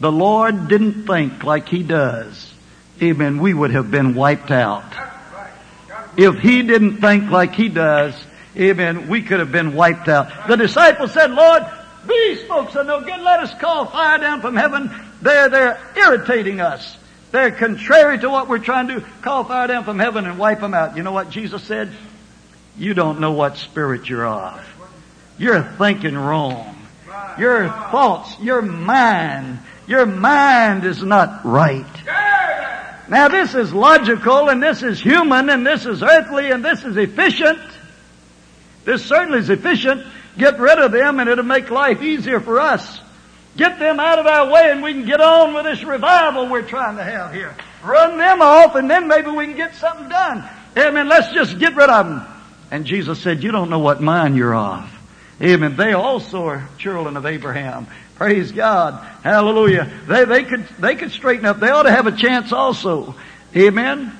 [0.00, 2.52] the Lord didn't think like he does,
[3.00, 4.84] amen, we would have been wiped out.
[6.16, 8.14] If he didn't think like he does,
[8.56, 10.48] amen, we could have been wiped out.
[10.48, 11.64] The disciples said, Lord,
[12.08, 13.20] these folks are no good.
[13.20, 14.90] Let us call fire down from heaven.
[15.22, 16.96] They're, they're irritating us.
[17.30, 19.06] They're contrary to what we're trying to do.
[19.22, 20.96] Call fire down from heaven and wipe them out.
[20.96, 21.90] You know what Jesus said?
[22.78, 24.64] You don't know what spirit you're of.
[25.36, 26.76] You're thinking wrong.
[27.38, 31.86] Your thoughts, your mind, your mind is not right.
[33.08, 36.96] Now this is logical and this is human and this is earthly and this is
[36.96, 37.58] efficient.
[38.84, 40.06] This certainly is efficient.
[40.36, 43.00] Get rid of them and it'll make life easier for us.
[43.58, 46.62] Get them out of our way and we can get on with this revival we're
[46.62, 47.56] trying to have here.
[47.82, 50.48] Run them off and then maybe we can get something done.
[50.76, 51.08] Amen.
[51.08, 52.24] Let's just get rid of them.
[52.70, 54.88] And Jesus said, you don't know what mind you're of.
[55.42, 55.74] Amen.
[55.74, 57.88] They also are children of Abraham.
[58.14, 59.04] Praise God.
[59.24, 59.90] Hallelujah.
[60.06, 61.58] They, they could, they could straighten up.
[61.58, 63.16] They ought to have a chance also.
[63.56, 64.16] Amen.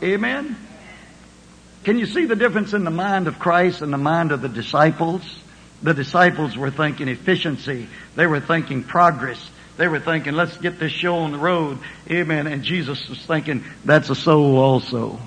[0.00, 0.56] Amen.
[1.82, 4.48] Can you see the difference in the mind of Christ and the mind of the
[4.48, 5.22] disciples?
[5.82, 7.88] The disciples were thinking efficiency.
[8.14, 9.50] They were thinking progress.
[9.76, 11.78] They were thinking, let's get this show on the road.
[12.10, 12.46] Amen.
[12.46, 15.18] And Jesus was thinking, that's a soul also.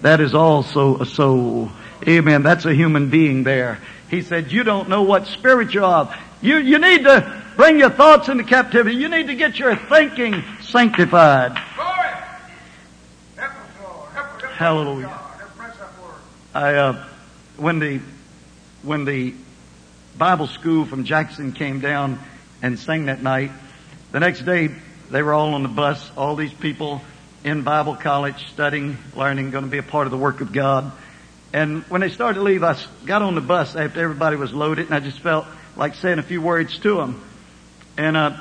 [0.00, 1.70] That is also a soul.
[2.06, 2.42] Amen.
[2.42, 3.78] That's a human being there.
[4.10, 6.14] He said, you don't know what spirit you're of.
[6.42, 8.96] You, you need to bring your thoughts into captivity.
[8.96, 11.56] You need to get your thinking sanctified.
[14.56, 15.16] Hallelujah.
[16.54, 17.04] I, uh,
[17.56, 18.00] when the,
[18.82, 19.34] when the
[20.18, 22.18] Bible school from Jackson came down
[22.62, 23.50] and sang that night,
[24.12, 24.70] the next day
[25.10, 27.02] they were all on the bus, all these people
[27.44, 30.90] in Bible college studying, learning, going to be a part of the work of God.
[31.52, 34.86] And when they started to leave, I got on the bus after everybody was loaded
[34.86, 35.46] and I just felt
[35.76, 37.22] like saying a few words to them.
[37.96, 38.36] And, uh,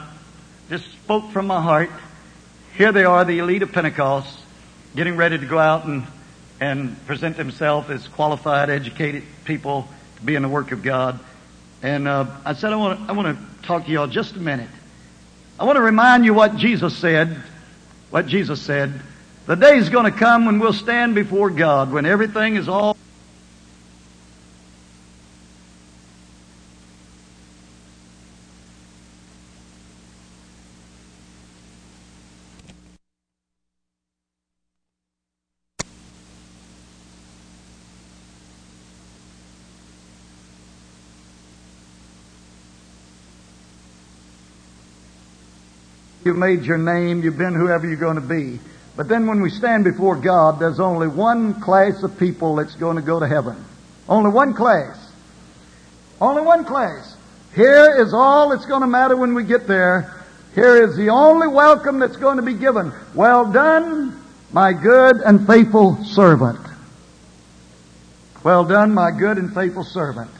[0.70, 1.92] just spoke from my heart.
[2.78, 4.40] Here they are, the elite of Pentecost,
[4.96, 6.08] getting ready to go out and,
[6.60, 11.20] and present themselves as qualified, educated people to be in the work of God.
[11.86, 14.40] And, uh, I said, I want to, I want to talk to y'all just a
[14.40, 14.72] minute.
[15.60, 17.38] I want to remind you what Jesus said,
[18.10, 18.92] what Jesus said.
[19.46, 22.98] The day is going to come when we'll stand before God, when everything is all
[46.26, 47.22] You've made your name.
[47.22, 48.60] You've been whoever you're going to be.
[48.96, 52.96] But then when we stand before God, there's only one class of people that's going
[52.96, 53.64] to go to heaven.
[54.10, 54.98] Only one class.
[56.20, 57.16] Only one class.
[57.54, 60.26] Here is all that's going to matter when we get there.
[60.56, 62.92] Here is the only welcome that's going to be given.
[63.14, 64.20] Well done,
[64.52, 66.60] my good and faithful servant.
[68.44, 70.32] Well done, my good and faithful servant.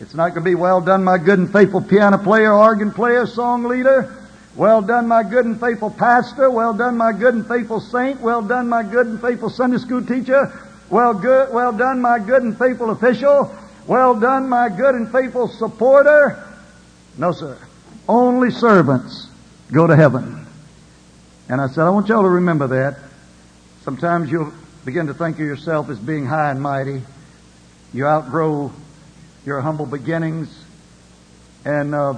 [0.00, 3.26] It's not going to be well done, my good and faithful piano player, organ player,
[3.26, 4.16] song leader.
[4.56, 6.50] Well done, my good and faithful pastor.
[6.50, 8.20] Well done, my good and faithful saint.
[8.20, 10.52] Well done, my good and faithful Sunday school teacher.
[10.90, 13.54] Well good, well done, my good and faithful official.
[13.86, 16.42] Well done, my good and faithful supporter.
[17.16, 17.56] No, sir.
[18.08, 19.28] Only servants
[19.72, 20.46] go to heaven.
[21.48, 22.98] And I said, I want y'all to remember that.
[23.82, 24.52] Sometimes you'll
[24.84, 27.02] begin to think of yourself as being high and mighty.
[27.92, 28.72] You outgrow
[29.46, 30.64] your humble beginnings.
[31.64, 32.14] And uh,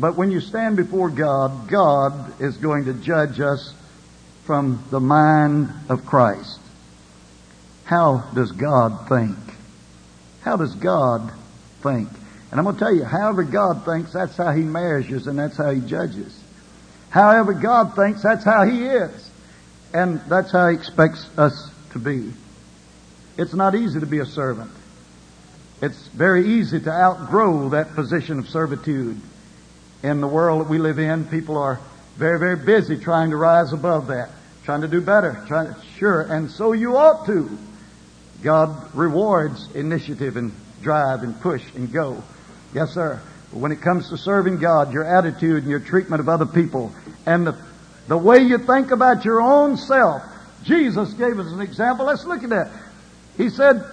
[0.00, 3.74] but when you stand before God, God is going to judge us
[4.44, 6.58] from the mind of Christ.
[7.84, 9.36] How does God think?
[10.42, 11.32] How does God
[11.82, 12.08] think?
[12.50, 15.56] And I'm going to tell you, however God thinks, that's how He measures and that's
[15.56, 16.38] how He judges.
[17.10, 19.30] However God thinks, that's how He is.
[19.92, 22.32] And that's how He expects us to be.
[23.36, 24.70] It's not easy to be a servant.
[25.82, 29.20] It's very easy to outgrow that position of servitude
[30.02, 31.80] in the world that we live in, people are
[32.16, 34.30] very, very busy trying to rise above that,
[34.64, 37.58] trying to do better, trying to, sure, and so you ought to.
[38.42, 42.22] God rewards initiative and drive and push and go.
[42.74, 43.20] Yes, sir.
[43.52, 46.92] But when it comes to serving God, your attitude and your treatment of other people
[47.26, 47.56] and the,
[48.08, 50.22] the way you think about your own self,
[50.64, 52.06] Jesus gave us an example.
[52.06, 52.70] Let's look at that.
[53.36, 53.84] He said,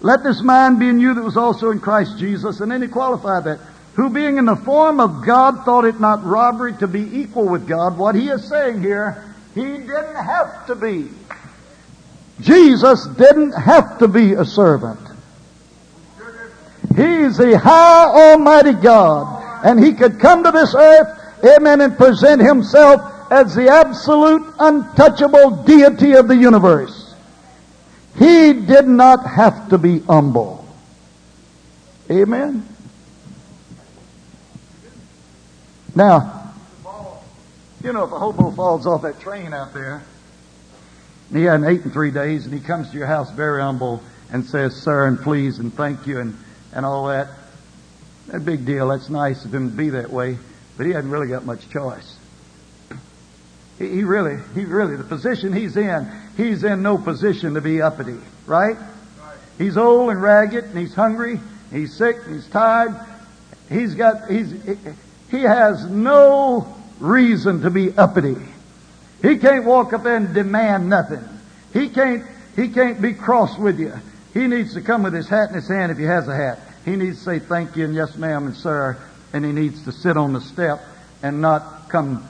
[0.00, 2.60] let this mind be in you that was also in Christ Jesus.
[2.60, 3.60] And then he qualified that
[3.94, 7.66] who being in the form of God thought it not robbery to be equal with
[7.66, 7.98] God.
[7.98, 11.08] What he is saying here, he didn't have to be.
[12.40, 15.00] Jesus didn't have to be a servant.
[16.96, 19.64] He's the high almighty God.
[19.64, 25.62] And he could come to this earth, amen, and present himself as the absolute untouchable
[25.64, 27.14] deity of the universe.
[28.18, 30.66] He did not have to be humble.
[32.10, 32.69] Amen.
[35.94, 36.52] Now,
[37.82, 40.02] you know, if a hobo falls off that train out there,
[41.28, 44.44] and he hadn't eaten three days, and he comes to your house very humble and
[44.44, 46.36] says, sir, and please, and thank you, and,
[46.72, 47.28] and all that,
[48.28, 48.88] that big deal.
[48.88, 50.38] That's nice of him to be that way,
[50.76, 52.16] but he hadn't really got much choice.
[53.78, 57.82] He, he really, he really, the position he's in, he's in no position to be
[57.82, 58.76] uppity, right?
[59.58, 62.94] He's old and ragged, and he's hungry, and he's sick, and he's tired.
[63.68, 64.52] He's got, he's,
[65.30, 68.36] he has no reason to be uppity.
[69.22, 71.22] He can't walk up there and demand nothing.
[71.72, 72.24] He can't,
[72.56, 73.92] he can't be cross with you.
[74.34, 76.58] He needs to come with his hat in his hand if he has a hat.
[76.84, 78.96] He needs to say thank you and yes ma'am and sir,
[79.32, 80.80] and he needs to sit on the step
[81.22, 82.26] and not come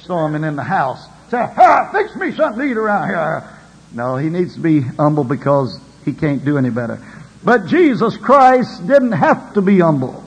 [0.00, 1.06] storming in the house.
[1.30, 3.48] Say, ah, fix me something to eat around here.
[3.92, 6.98] No, he needs to be humble because he can't do any better.
[7.44, 10.22] But Jesus Christ didn't have to be humble.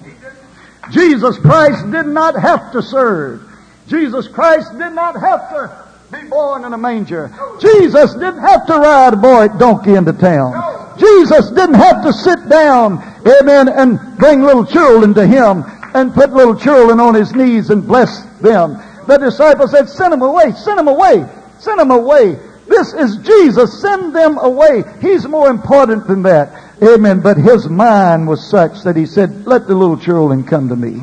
[0.91, 3.41] Jesus Christ did not have to serve.
[3.87, 7.31] Jesus Christ did not have to be born in a manger.
[7.59, 10.97] Jesus didn't have to ride a boy donkey into town.
[10.97, 15.63] Jesus didn't have to sit down, amen, and bring little children to him
[15.93, 18.77] and put little children on his knees and bless them.
[19.07, 21.27] The disciples said, send them away, send them away,
[21.59, 22.39] send them away.
[22.67, 23.79] This is Jesus.
[23.79, 24.83] Send them away.
[24.99, 26.64] He's more important than that.
[26.81, 27.21] Amen.
[27.21, 31.01] But his mind was such that he said, let the little children come to me.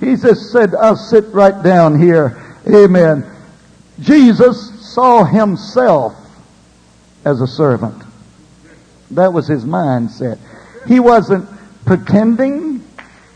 [0.00, 2.56] He just said, I'll sit right down here.
[2.68, 3.24] Amen.
[4.00, 6.16] Jesus saw himself
[7.24, 8.02] as a servant.
[9.12, 10.38] That was his mindset.
[10.86, 11.48] He wasn't
[11.84, 12.84] pretending.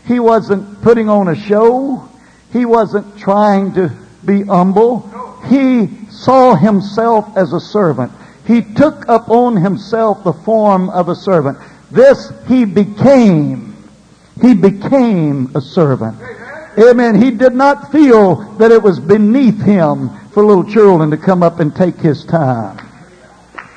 [0.05, 2.09] He wasn't putting on a show.
[2.51, 3.91] He wasn't trying to
[4.25, 5.01] be humble.
[5.45, 8.11] He saw himself as a servant.
[8.47, 11.57] He took upon himself the form of a servant.
[11.91, 13.75] This he became.
[14.41, 16.17] He became a servant.
[16.79, 17.21] Amen.
[17.21, 21.59] He did not feel that it was beneath him for little children to come up
[21.59, 22.77] and take his time.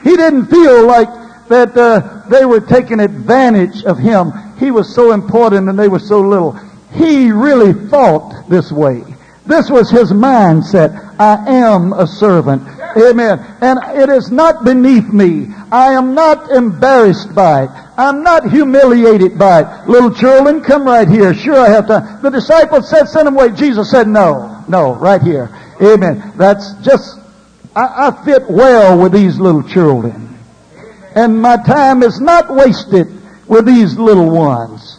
[0.05, 1.09] He didn't feel like
[1.49, 4.33] that uh, they were taking advantage of him.
[4.59, 6.53] He was so important and they were so little.
[6.93, 9.03] He really thought this way.
[9.47, 11.17] This was his mindset.
[11.19, 12.63] I am a servant.
[12.97, 13.39] Amen.
[13.61, 15.49] And it is not beneath me.
[15.71, 17.71] I am not embarrassed by it.
[17.97, 19.89] I'm not humiliated by it.
[19.89, 21.35] Little children, come right here.
[21.35, 22.19] Sure, I have to.
[22.23, 23.51] The disciples said, send them away.
[23.51, 25.51] Jesus said, no, no, right here.
[25.83, 26.33] Amen.
[26.37, 27.19] That's just,
[27.77, 30.39] I, I fit well with these little children.
[31.15, 33.09] And my time is not wasted
[33.49, 34.99] with these little ones.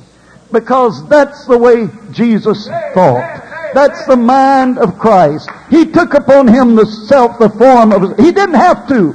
[0.51, 3.50] Because that's the way Jesus thought.
[3.73, 5.49] That's the mind of Christ.
[5.69, 9.13] He took upon him the self, the form of, he didn't have to.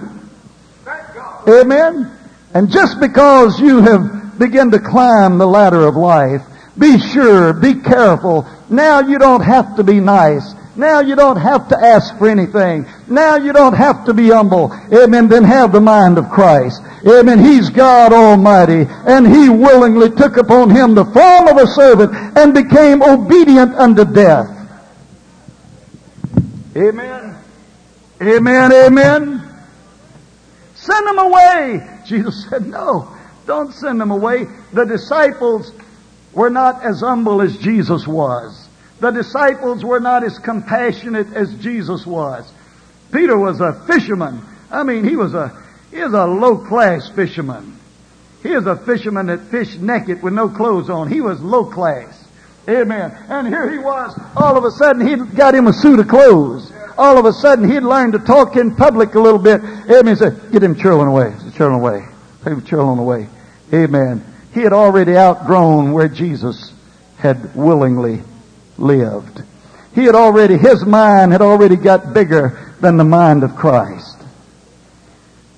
[1.49, 2.11] Amen?
[2.55, 6.43] And just because you have begun to climb the ladder of life,
[6.79, 8.47] be sure, be careful.
[8.69, 10.55] Now you don't have to be nice.
[10.77, 12.87] Now you don't have to ask for anything.
[13.09, 14.73] Now you don't have to be humble.
[14.93, 15.29] Amen.
[15.29, 16.83] Then have the mind of Christ.
[17.07, 17.39] Amen.
[17.39, 18.87] He's God Almighty.
[18.89, 24.05] And He willingly took upon Him the form of a servant and became obedient unto
[24.05, 24.51] death.
[26.77, 27.35] Amen.
[28.21, 28.73] Amen.
[28.73, 29.43] Amen.
[30.75, 32.01] Send them away.
[32.07, 33.09] Jesus said, no,
[33.47, 34.47] don't send them away.
[34.73, 35.73] The disciples
[36.33, 38.66] were not as humble as Jesus was.
[39.01, 42.51] The disciples were not as compassionate as Jesus was.
[43.13, 44.41] Peter was a fisherman.
[44.71, 45.53] I mean, he was a,
[45.91, 47.79] he was a low class fisherman.
[48.43, 51.11] He was a fisherman that fished naked with no clothes on.
[51.11, 52.25] He was low class.
[52.69, 53.17] Amen.
[53.29, 54.19] And here he was.
[54.37, 56.73] All of a sudden, he got him a suit of clothes.
[56.99, 59.61] All of a sudden, he'd learned to talk in public a little bit.
[59.63, 60.07] Amen.
[60.07, 61.35] He said, get him children away.
[61.55, 62.07] Children away.
[62.45, 63.29] Take the children away.
[63.73, 64.25] Amen.
[64.53, 66.73] He had already outgrown where Jesus
[67.19, 68.23] had willingly
[68.79, 69.43] lived.
[69.95, 74.19] He had already, his mind had already got bigger than the mind of Christ.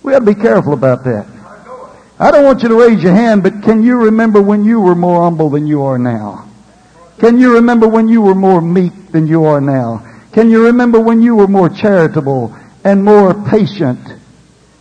[0.03, 1.27] We have to be careful about that.
[2.21, 4.95] I don't want you to raise your hand, but can you remember when you were
[4.95, 6.49] more humble than you are now?
[7.19, 10.05] Can you remember when you were more meek than you are now?
[10.33, 14.01] Can you remember when you were more charitable and more patient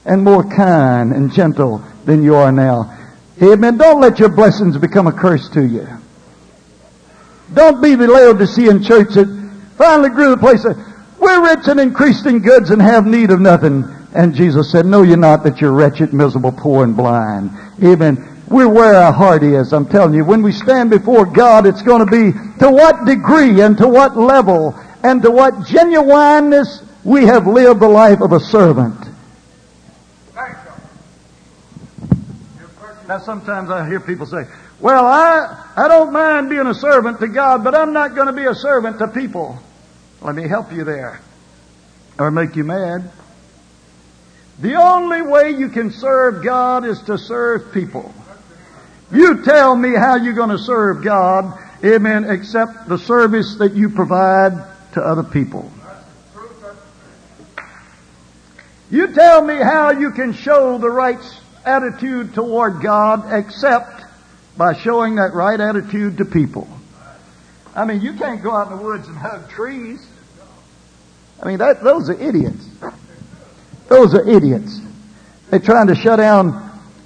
[0.05, 2.95] and more kind and gentle than you are now?
[3.41, 3.77] Amen.
[3.77, 5.87] Don't let your blessings become a curse to you.
[7.53, 9.27] Don't be the Laodicean church that
[9.77, 10.65] finally grew the place
[11.19, 13.83] we're rich and increased in goods and have need of nothing.
[14.13, 17.51] And Jesus said, no, you're not, that you're wretched, miserable, poor, and blind.
[17.83, 18.43] Amen.
[18.49, 20.23] We're where our heart is, I'm telling you.
[20.23, 24.15] When we stand before God, it's going to be to what degree and to what
[24.15, 24.73] level
[25.03, 29.06] and to what genuineness we have lived the life of a servant.
[33.07, 34.45] Now sometimes I hear people say,
[34.79, 38.33] well, I, I don't mind being a servant to God, but I'm not going to
[38.33, 39.57] be a servant to people.
[40.21, 41.21] Let me help you there.
[42.19, 43.09] Or make you mad.
[44.59, 48.13] The only way you can serve God is to serve people.
[49.11, 53.89] You tell me how you're going to serve God, amen, except the service that you
[53.89, 54.53] provide
[54.93, 55.71] to other people.
[58.89, 61.19] You tell me how you can show the right
[61.67, 64.03] attitude toward God except
[64.57, 66.67] by showing that right attitude to people.
[67.75, 70.05] I mean, you can't go out in the woods and hug trees.
[71.41, 72.67] I mean, that, those are idiots.
[73.87, 74.81] Those are idiots.
[75.49, 76.63] They're trying to shut down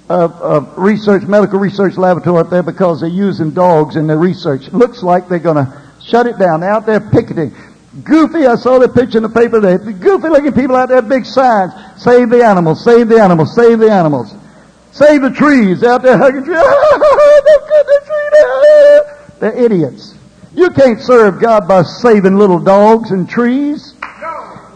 [0.08, 4.68] a, research, medical research laboratory up there because they're using dogs in their research.
[4.72, 6.60] Looks like they're going to shut it down.
[6.60, 7.54] They're out there picketing.
[8.02, 9.92] Goofy, I saw the picture in the paper today.
[9.92, 11.72] Goofy looking people out there, big signs.
[12.02, 14.34] Save the animals, save the animals, save the animals.
[14.92, 15.82] Save the trees.
[15.82, 16.58] Out there hugging trees.
[16.64, 17.42] Oh,
[17.86, 20.14] the tree They're idiots.
[20.54, 23.94] You can't serve God by saving little dogs and trees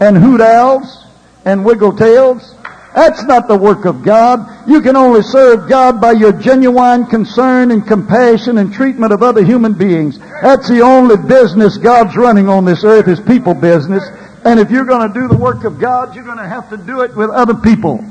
[0.01, 1.05] and hoot owls
[1.45, 2.55] and wiggle tails.
[2.95, 4.67] That's not the work of God.
[4.67, 9.45] You can only serve God by your genuine concern and compassion and treatment of other
[9.45, 10.19] human beings.
[10.41, 14.03] That's the only business God's running on this earth is people business.
[14.47, 16.79] And if you're going to do the work of God, you're going to have to
[16.79, 18.03] do it with other people.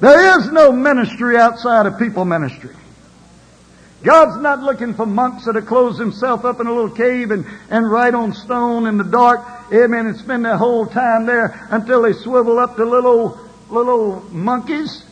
[0.00, 2.74] There is no ministry outside of people ministry.
[4.02, 7.44] God's not looking for monks that have closed themselves up in a little cave and,
[7.68, 9.40] and write on stone in the dark,
[9.72, 13.38] amen, and spend their whole time there until they swivel up to little,
[13.68, 15.04] little monkeys.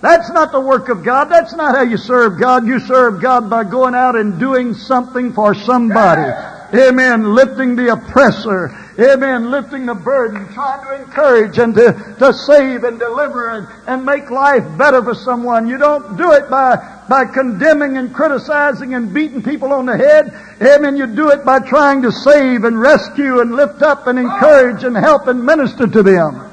[0.00, 1.26] That's not the work of God.
[1.26, 2.66] That's not how you serve God.
[2.66, 6.55] You serve God by going out and doing something for somebody.
[6.76, 7.34] Amen.
[7.34, 8.70] Lifting the oppressor.
[8.98, 9.50] Amen.
[9.50, 10.46] Lifting the burden.
[10.52, 15.14] Trying to encourage and to, to save and deliver and, and make life better for
[15.14, 15.66] someone.
[15.66, 16.76] You don't do it by,
[17.08, 20.32] by condemning and criticizing and beating people on the head.
[20.60, 20.96] Amen.
[20.96, 24.96] You do it by trying to save and rescue and lift up and encourage and
[24.96, 26.50] help and minister to them.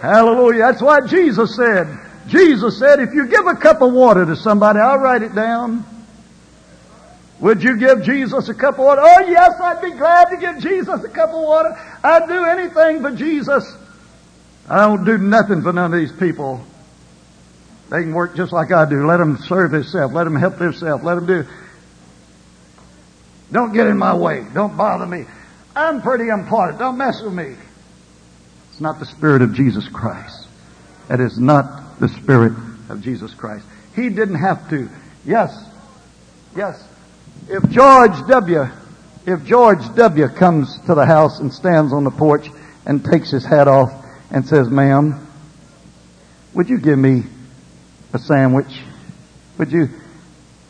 [0.00, 0.58] Hallelujah.
[0.60, 1.88] That's what Jesus said.
[2.28, 5.84] Jesus said, if you give a cup of water to somebody, I'll write it down.
[7.40, 9.02] Would you give Jesus a cup of water?
[9.04, 11.76] Oh, yes, I'd be glad to give Jesus a cup of water.
[12.02, 13.64] I'd do anything for Jesus.
[14.68, 16.64] I don't do nothing for none of these people.
[17.90, 19.06] They can work just like I do.
[19.06, 20.12] Let them serve themselves.
[20.12, 21.02] Let them help themselves.
[21.04, 21.46] Let them do.
[23.50, 24.44] Don't get in my way.
[24.52, 25.24] Don't bother me.
[25.74, 26.78] I'm pretty important.
[26.78, 27.54] Don't mess with me.
[28.70, 30.48] It's not the Spirit of Jesus Christ.
[31.08, 32.52] That is not the Spirit
[32.90, 33.64] of Jesus Christ.
[33.96, 34.88] He didn't have to.
[35.24, 35.56] Yes.
[36.54, 36.82] Yes.
[37.50, 38.68] If George W.
[39.24, 40.28] If George W.
[40.28, 42.50] comes to the house and stands on the porch
[42.84, 43.90] and takes his hat off
[44.30, 45.26] and says, ma'am,
[46.52, 47.22] would you give me
[48.12, 48.82] a sandwich?
[49.56, 49.88] Would you?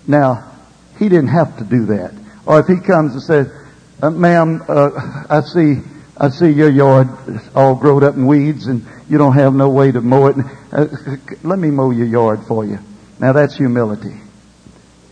[0.07, 0.53] Now,
[1.01, 2.15] he didn't have to do that.
[2.47, 3.51] Or if he comes and says,
[4.01, 5.81] uh, ma'am, uh, I see,
[6.17, 7.09] I see your yard
[7.57, 10.37] all growed up in weeds and you don't have no way to mow it.
[10.71, 10.87] Uh,
[11.43, 12.79] let me mow your yard for you.
[13.19, 14.15] Now that's humility.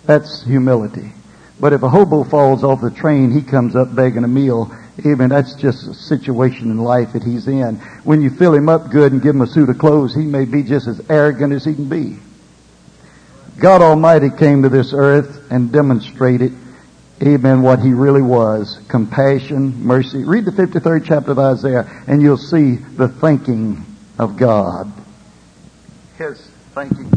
[0.05, 1.13] That's humility.
[1.59, 4.75] But if a hobo falls off the train, he comes up begging a meal.
[5.05, 5.29] Amen.
[5.29, 7.77] That's just a situation in life that he's in.
[8.05, 10.45] When you fill him up good and give him a suit of clothes, he may
[10.45, 12.19] be just as arrogant as he can be.
[13.59, 16.55] God Almighty came to this earth and demonstrated,
[17.23, 18.79] amen, what he really was.
[18.89, 20.25] Compassion, mercy.
[20.25, 23.85] Read the 53rd chapter of Isaiah and you'll see the thinking
[24.19, 24.93] of God.
[26.19, 26.39] His
[26.75, 27.11] thinking.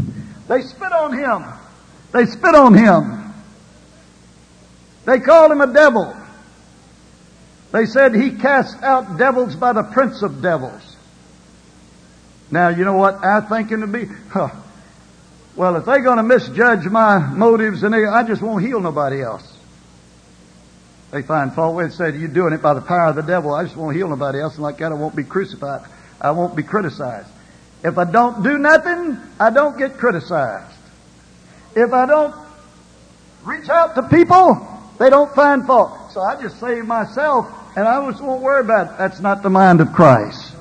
[0.48, 1.44] They spit on him.
[2.12, 3.19] They spit on him.
[5.04, 6.16] They called him a devil.
[7.72, 10.96] They said he cast out devils by the prince of devils.
[12.50, 14.06] Now, you know what I think him to be?
[14.30, 14.50] Huh.
[15.54, 19.56] Well, if they're going to misjudge my motives, and I just won't heal nobody else.
[21.10, 23.52] They find fault with it, say, you're doing it by the power of the devil.
[23.52, 25.88] I just won't heal nobody else, and like that I won't be crucified.
[26.20, 27.28] I won't be criticized.
[27.82, 30.76] If I don't do nothing, I don't get criticized.
[31.74, 32.34] If I don't
[33.44, 34.69] reach out to people,
[35.00, 36.12] they don't find fault.
[36.12, 38.98] So I just save myself and I just won't worry about it.
[38.98, 40.54] That's not the mind of Christ.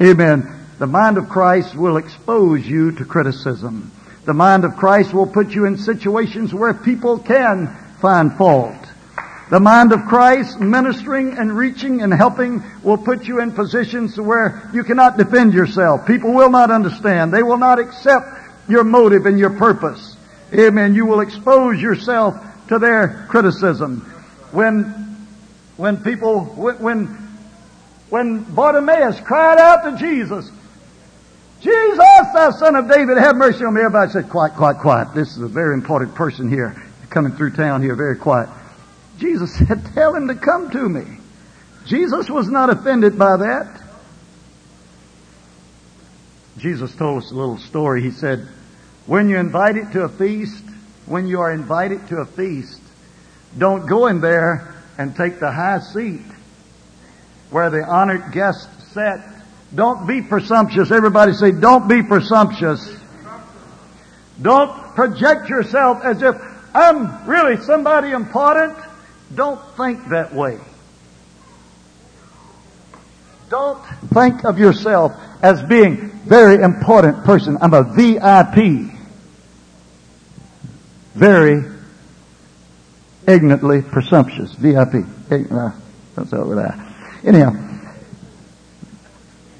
[0.00, 0.46] Amen.
[0.78, 3.90] The mind of Christ will expose you to criticism.
[4.26, 8.76] The mind of Christ will put you in situations where people can find fault.
[9.48, 14.70] The mind of Christ, ministering and reaching and helping, will put you in positions where
[14.74, 16.06] you cannot defend yourself.
[16.06, 17.32] People will not understand.
[17.32, 18.26] They will not accept
[18.68, 20.14] your motive and your purpose.
[20.52, 20.94] Amen.
[20.94, 22.34] You will expose yourself
[22.68, 24.00] to their criticism.
[24.52, 24.84] When,
[25.76, 27.06] when people, when,
[28.10, 30.50] when Bartimaeus cried out to Jesus,
[31.60, 33.80] Jesus, thou son of David, have mercy on me.
[33.80, 35.14] Everybody said, quiet, quiet, quiet.
[35.14, 38.48] This is a very important person here coming through town here, very quiet.
[39.18, 41.18] Jesus said, tell him to come to me.
[41.86, 43.82] Jesus was not offended by that.
[46.58, 48.02] Jesus told us a little story.
[48.02, 48.46] He said,
[49.06, 50.64] when you're invited to a feast,
[51.08, 52.80] when you are invited to a feast,
[53.56, 56.20] don't go in there and take the high seat
[57.50, 59.20] where the honored guests sat.
[59.74, 60.90] Don't be presumptuous.
[60.90, 62.96] Everybody say, don't be presumptuous.
[64.40, 66.36] Don't project yourself as if
[66.74, 68.76] I'm really somebody important.
[69.34, 70.58] Don't think that way.
[73.48, 73.82] Don't
[74.12, 77.56] think of yourself as being very important person.
[77.60, 78.97] I'm a VIP
[81.18, 81.64] very
[83.26, 84.54] ignorantly presumptuous.
[84.54, 85.04] VIP.
[85.30, 85.72] Uh,
[86.14, 86.94] that's over there.
[87.24, 87.52] Anyhow.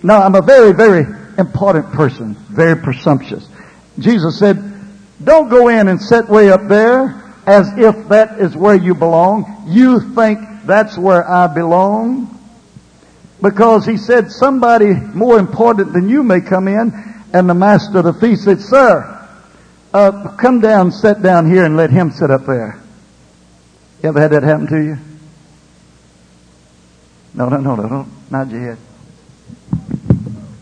[0.02, 1.04] No, I'm a very, very
[1.36, 2.34] important person.
[2.34, 3.46] Very presumptuous.
[3.98, 4.56] Jesus said,
[5.22, 9.64] Don't go in and sit way up there as if that is where you belong.
[9.66, 12.34] You think that's where I belong.
[13.42, 16.92] Because he said somebody more important than you may come in
[17.32, 19.17] and the master of the feast said, sir,
[19.92, 22.80] uh, come down, sit down here and let him sit up there.
[24.02, 24.98] You ever had that happen to you?
[27.34, 28.78] No, no, no, no, no, not yet.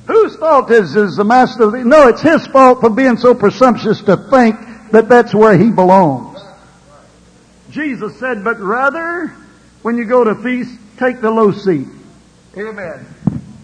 [0.06, 3.34] Whose fault is, is the master of the, no, it's his fault for being so
[3.34, 4.56] presumptuous to think
[4.92, 6.40] that that's where he belongs.
[7.70, 9.28] Jesus said, but rather,
[9.82, 11.88] when you go to feast, take the low seat.
[12.56, 13.06] Amen.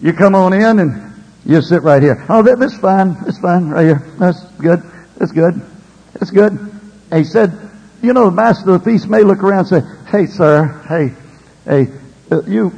[0.01, 1.13] You come on in and
[1.45, 2.23] you sit right here.
[2.29, 3.15] Oh, that, that's fine.
[3.23, 4.03] That's fine right here.
[4.19, 4.83] That's good.
[5.17, 5.61] That's good.
[6.13, 6.51] That's good.
[6.53, 7.51] And he said,
[8.01, 11.13] you know, the master of the feast may look around and say, hey, sir, hey,
[11.65, 11.91] hey,
[12.31, 12.71] uh, you,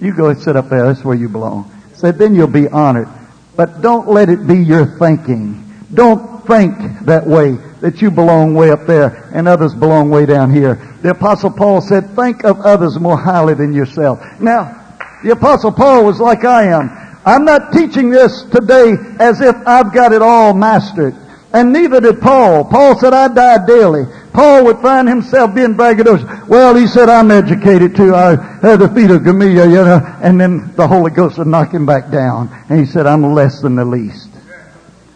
[0.00, 0.86] you go and sit up there.
[0.86, 1.70] That's where you belong.
[1.94, 3.08] Said, then you'll be honored.
[3.56, 5.62] But don't let it be your thinking.
[5.94, 10.52] Don't think that way, that you belong way up there and others belong way down
[10.52, 10.74] here.
[11.02, 14.20] The apostle Paul said, think of others more highly than yourself.
[14.40, 16.90] Now, the apostle Paul was like I am.
[17.24, 21.14] I'm not teaching this today as if I've got it all mastered.
[21.54, 22.64] And neither did Paul.
[22.64, 24.04] Paul said, I die daily.
[24.32, 26.48] Paul would find himself being braggadocious.
[26.48, 28.14] Well, he said, I'm educated too.
[28.14, 30.00] I had the feet of Gamaliel, you know.
[30.22, 32.48] And then the Holy Ghost would knock him back down.
[32.70, 34.30] And he said, I'm less than the least.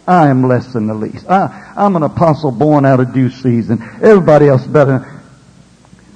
[0.07, 1.27] I am less than the least.
[1.27, 3.83] I, I'm an apostle born out of due season.
[4.03, 5.21] Everybody else better.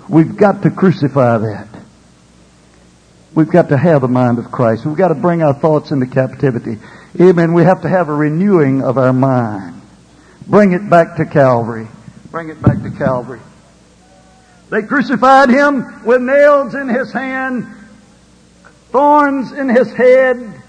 [0.08, 1.68] We've got to crucify that.
[3.34, 4.84] We've got to have the mind of Christ.
[4.84, 6.78] We've got to bring our thoughts into captivity.
[7.20, 7.54] Amen.
[7.54, 9.79] We have to have a renewing of our mind.
[10.46, 11.88] Bring it back to Calvary.
[12.30, 13.40] Bring it back to Calvary.
[14.70, 17.66] They crucified him with nails in his hand,
[18.90, 20.62] thorns in his head,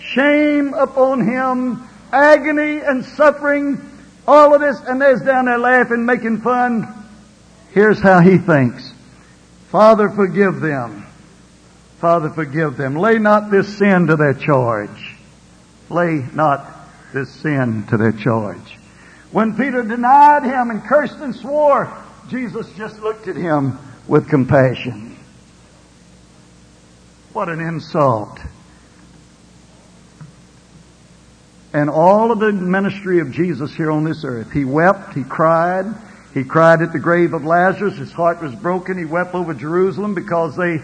[0.00, 3.80] shame upon him, agony and suffering,
[4.26, 6.88] all of this, and there's down there laughing, making fun.
[7.72, 8.92] Here's how he thinks.
[9.68, 11.06] Father, forgive them.
[11.98, 12.96] Father, forgive them.
[12.96, 15.16] Lay not this sin to their charge.
[15.88, 16.64] Lay not
[17.12, 18.73] this sin to their charge.
[19.34, 21.92] When Peter denied him and cursed and swore,
[22.28, 25.16] Jesus just looked at him with compassion.
[27.32, 28.38] What an insult.
[31.72, 35.86] And all of the ministry of Jesus here on this earth, he wept, he cried,
[36.32, 40.14] he cried at the grave of Lazarus, his heart was broken, he wept over Jerusalem
[40.14, 40.78] because they,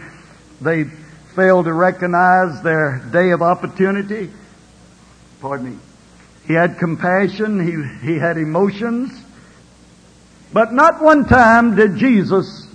[0.61, 0.90] they
[1.36, 4.28] failed to recognize their day of opportunity.
[5.40, 5.78] Pardon me.
[6.47, 9.12] He had compassion, he, he had emotions,
[10.53, 12.66] but not one time did Jesus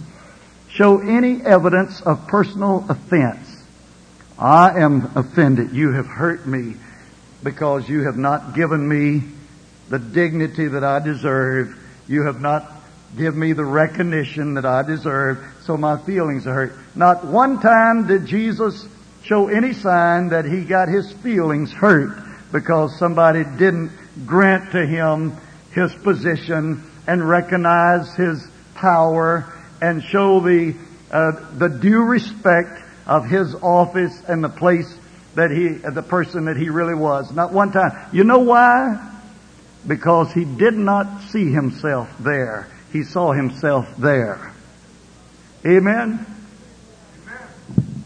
[0.70, 3.64] show any evidence of personal offense.
[4.38, 5.72] I am offended.
[5.72, 6.76] You have hurt me
[7.44, 9.24] because you have not given me
[9.90, 11.78] the dignity that I deserve.
[12.08, 12.72] You have not
[13.18, 16.74] given me the recognition that I deserve, so my feelings are hurt.
[16.96, 18.88] Not one time did Jesus
[19.24, 22.18] show any sign that he got his feelings hurt
[22.52, 23.92] because somebody didn't
[24.26, 25.36] grant to him
[25.72, 30.76] his position and recognize his power and show the
[31.12, 34.98] uh, the due respect of his office and the place
[35.36, 37.32] that he, the person that he really was.
[37.32, 37.92] Not one time.
[38.12, 39.14] You know why?
[39.86, 42.68] Because he did not see himself there.
[42.92, 44.52] He saw himself there.
[45.66, 46.26] Amen?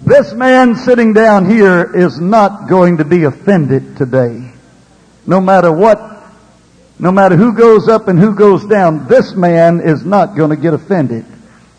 [0.01, 4.51] This man sitting down here is not going to be offended today.
[5.27, 5.99] No matter what,
[6.97, 10.55] no matter who goes up and who goes down, this man is not going to
[10.55, 11.25] get offended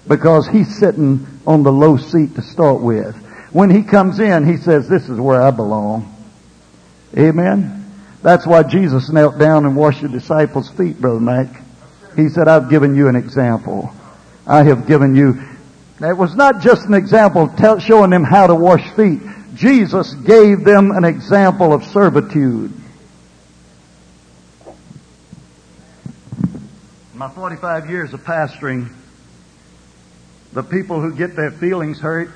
[0.07, 3.17] because he's sitting on the low seat to start with.
[3.53, 6.15] When he comes in, he says, this is where I belong.
[7.17, 7.91] Amen.
[8.23, 11.49] That's why Jesus knelt down and washed the disciples' feet, Brother Mac.
[12.17, 13.93] He said, I've given you an example.
[14.47, 15.43] I have given you.
[16.01, 19.21] It was not just an example tell, showing them how to wash feet.
[19.55, 22.73] Jesus gave them an example of servitude.
[27.13, 28.91] In my 45 years of pastoring,
[30.53, 32.31] the people who get their feelings hurt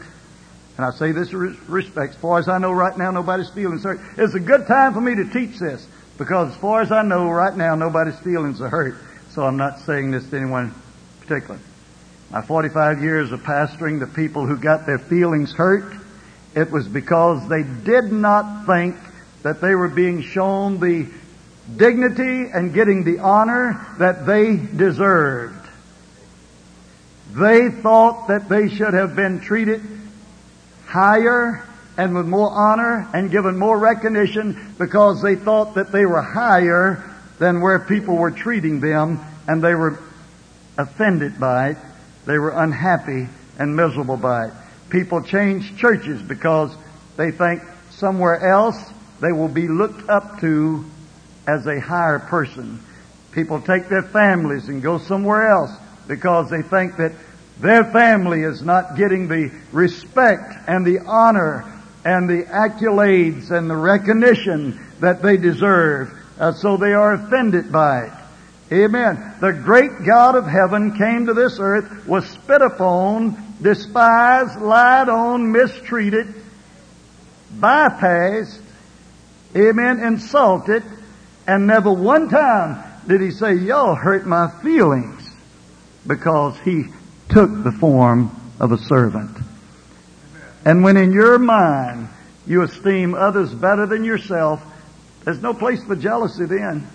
[0.77, 2.15] and I say this with respect.
[2.15, 4.01] As far as I know right now, nobody's feelings hurt.
[4.17, 5.87] It's a good time for me to teach this
[6.19, 8.97] because as far as I know right now, nobody's feelings are hurt.
[9.31, 10.75] So I'm not saying this to anyone
[11.21, 11.61] particular.
[12.35, 15.95] My 45 years of pastoring, the people who got their feelings hurt,
[16.57, 18.97] it was because they did not think
[19.45, 21.07] that they were being shown the
[21.77, 25.65] dignity and getting the honor that they deserved.
[27.31, 29.83] They thought that they should have been treated
[30.87, 31.65] higher
[31.97, 37.01] and with more honor and given more recognition because they thought that they were higher
[37.39, 40.01] than where people were treating them and they were
[40.77, 41.77] offended by it.
[42.27, 44.53] They were unhappy and miserable by it.
[44.91, 46.75] People change churches because
[47.17, 48.77] they think somewhere else
[49.21, 50.85] they will be looked up to
[51.47, 52.81] as a higher person.
[53.33, 55.71] People take their families and go somewhere else
[56.07, 57.13] because they think that
[57.61, 61.65] their family is not getting the respect and the honor
[62.05, 66.13] and the accolades and the recognition that they deserve.
[66.39, 68.13] Uh, so they are offended by it.
[68.73, 69.35] Amen.
[69.41, 75.53] The great God of heaven came to this earth, was spit upon, despised, lied on,
[75.53, 76.35] mistreated,
[77.55, 78.61] bypassed,
[79.55, 80.83] amen, insulted,
[81.47, 85.31] and never one time did he say, y'all hurt my feelings
[86.07, 86.85] because he
[87.29, 89.37] took the form of a servant.
[90.65, 92.09] And when in your mind
[92.47, 94.63] you esteem others better than yourself,
[95.25, 96.87] there's no place for jealousy then.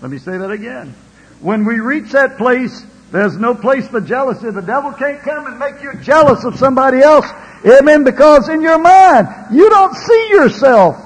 [0.00, 0.94] Let me say that again.
[1.40, 4.50] When we reach that place, there's no place for jealousy.
[4.50, 7.26] The devil can't come and make you jealous of somebody else.
[7.66, 8.04] Amen.
[8.04, 10.96] Because in your mind, you don't see yourself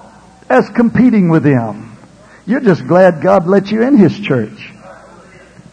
[0.49, 1.97] as competing with them.
[2.47, 4.71] You're just glad God let you in His church.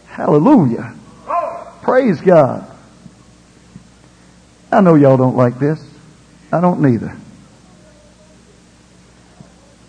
[0.06, 0.94] Hallelujah.
[1.82, 2.68] Praise God.
[4.70, 5.84] I know y'all don't like this.
[6.50, 7.16] I don't neither.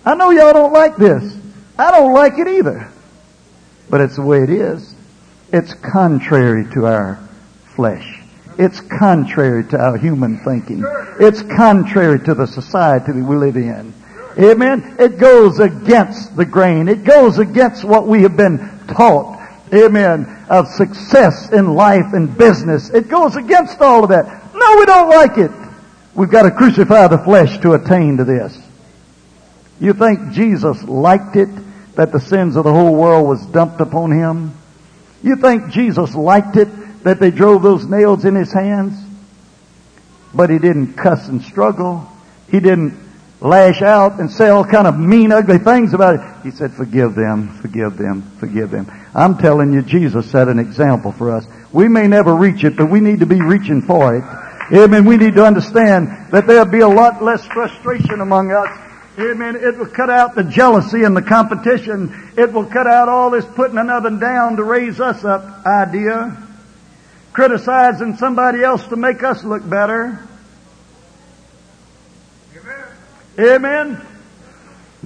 [0.05, 1.37] I know y'all don't like this.
[1.79, 2.92] I don't like it either.
[3.89, 4.93] But it's the way it is.
[5.51, 7.19] It's contrary to our
[7.75, 8.21] flesh.
[8.57, 10.83] It's contrary to our human thinking.
[11.19, 13.93] It's contrary to the society that we live in.
[14.39, 14.95] Amen.
[14.99, 16.87] It goes against the grain.
[16.87, 18.57] It goes against what we have been
[18.87, 19.39] taught.
[19.73, 20.25] Amen.
[20.49, 22.89] Of success in life and business.
[22.89, 24.25] It goes against all of that.
[24.53, 25.51] No, we don't like it.
[26.15, 28.57] We've got to crucify the flesh to attain to this.
[29.79, 31.49] You think Jesus liked it
[31.95, 34.53] that the sins of the whole world was dumped upon him?
[35.21, 38.93] You think Jesus liked it that they drove those nails in his hands?
[40.33, 42.07] But he didn't cuss and struggle.
[42.49, 42.99] He didn't
[43.39, 46.43] lash out and say all kind of mean, ugly things about it.
[46.43, 48.91] He said, forgive them, forgive them, forgive them.
[49.13, 51.45] I'm telling you, Jesus set an example for us.
[51.71, 54.23] We may never reach it, but we need to be reaching for it.
[54.73, 55.05] Amen.
[55.05, 58.69] We need to understand that there'll be a lot less frustration among us.
[59.19, 59.55] Amen.
[59.55, 62.33] It will cut out the jealousy and the competition.
[62.35, 66.35] It will cut out all this putting another down to raise us up idea.
[67.31, 70.19] Criticizing somebody else to make us look better.
[73.39, 74.03] Amen.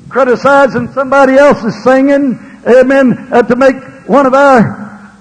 [0.09, 2.61] Criticizing somebody else's singing.
[2.65, 3.29] Amen.
[3.31, 3.75] Uh, to make
[4.07, 5.11] one of our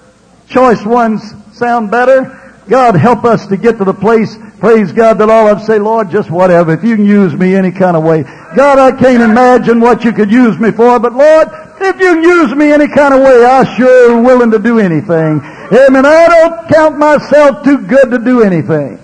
[0.47, 1.21] choice ones
[1.53, 2.46] sound better.
[2.69, 6.11] God help us to get to the place, praise God, that all I'd say, Lord,
[6.11, 6.73] just whatever.
[6.73, 8.23] If you can use me any kind of way.
[8.55, 11.47] God, I can't imagine what you could use me for, but Lord,
[11.79, 14.79] if you can use me any kind of way, I sure am willing to do
[14.79, 15.41] anything.
[15.71, 16.05] Amen.
[16.05, 18.99] I don't count myself too good to do anything.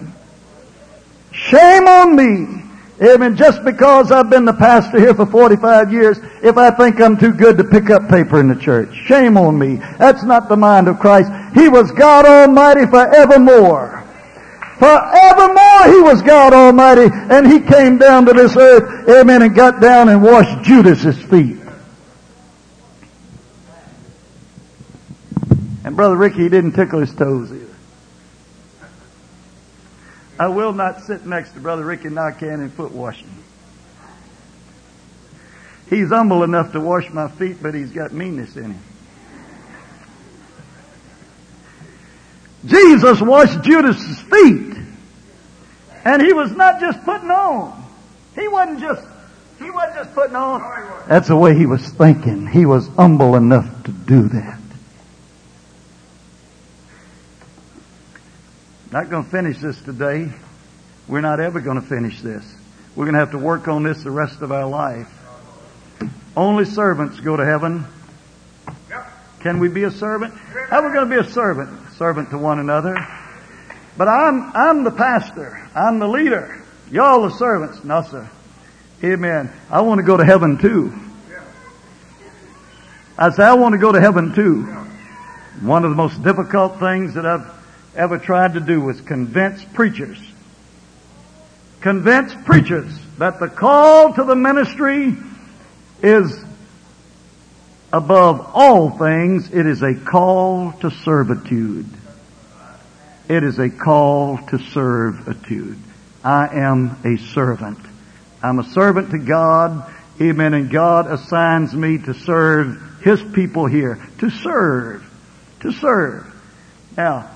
[1.32, 2.63] Shame on me
[3.02, 3.36] Amen.
[3.36, 7.34] Just because I've been the pastor here for 45 years, if I think I'm too
[7.34, 9.78] good to pick up paper in the church, shame on me.
[9.98, 11.32] That's not the mind of Christ.
[11.56, 14.04] He was God Almighty forevermore.
[14.78, 19.82] Forevermore He was God Almighty and He came down to this earth, amen, and got
[19.82, 21.58] down and washed Judas's feet.
[25.84, 27.73] And Brother Ricky didn't tickle his toes either.
[30.40, 33.30] I will not sit next to Brother Ricky Narcan in foot washing.
[35.90, 38.82] He's humble enough to wash my feet, but he's got meanness in him.
[42.66, 44.78] Jesus washed Judas's feet.
[46.06, 47.84] And he was not just putting on.
[48.36, 49.06] He wasn't just,
[49.60, 50.62] he wasn't just putting on.
[51.08, 52.48] That's the way he was thinking.
[52.48, 54.60] He was humble enough to do that.
[58.94, 60.32] Not going to finish this today.
[61.08, 62.46] We're not ever going to finish this.
[62.96, 65.10] We're going to have to work on this the rest of our life.
[66.38, 67.88] Only servants go to heaven.
[69.40, 70.36] Can we be a servant?
[70.70, 71.72] How are we going to be a servant?
[71.94, 72.96] Servant to one another.
[73.98, 75.68] But I'm, I'm the pastor.
[75.74, 76.64] I'm the leader.
[76.92, 77.84] Y'all the servants.
[77.84, 78.30] No, sir.
[79.04, 79.52] Amen.
[79.72, 80.94] I want to go to heaven too.
[83.18, 84.66] I say, I want to go to heaven too.
[85.62, 87.63] One of the most difficult things that I've
[87.96, 90.20] ever tried to do was convince preachers.
[91.82, 95.16] Convince preachers that the call to the ministry
[96.02, 96.44] is
[97.92, 101.86] above all things, it is a call to servitude.
[103.30, 105.78] It is a call to servitude.
[106.24, 107.80] I am a servant.
[108.42, 110.54] I'm a servant to God Amen.
[110.54, 114.00] And God assigns me to serve His people here.
[114.20, 115.04] To serve.
[115.62, 116.34] To serve.
[116.96, 117.30] Now,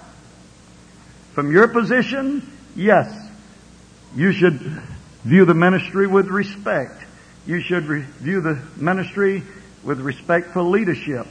[1.37, 2.41] from your position,
[2.75, 3.15] yes,
[4.15, 4.59] you should
[5.23, 6.99] view the ministry with respect.
[7.45, 9.43] You should re- view the ministry
[9.83, 11.27] with respect for leadership.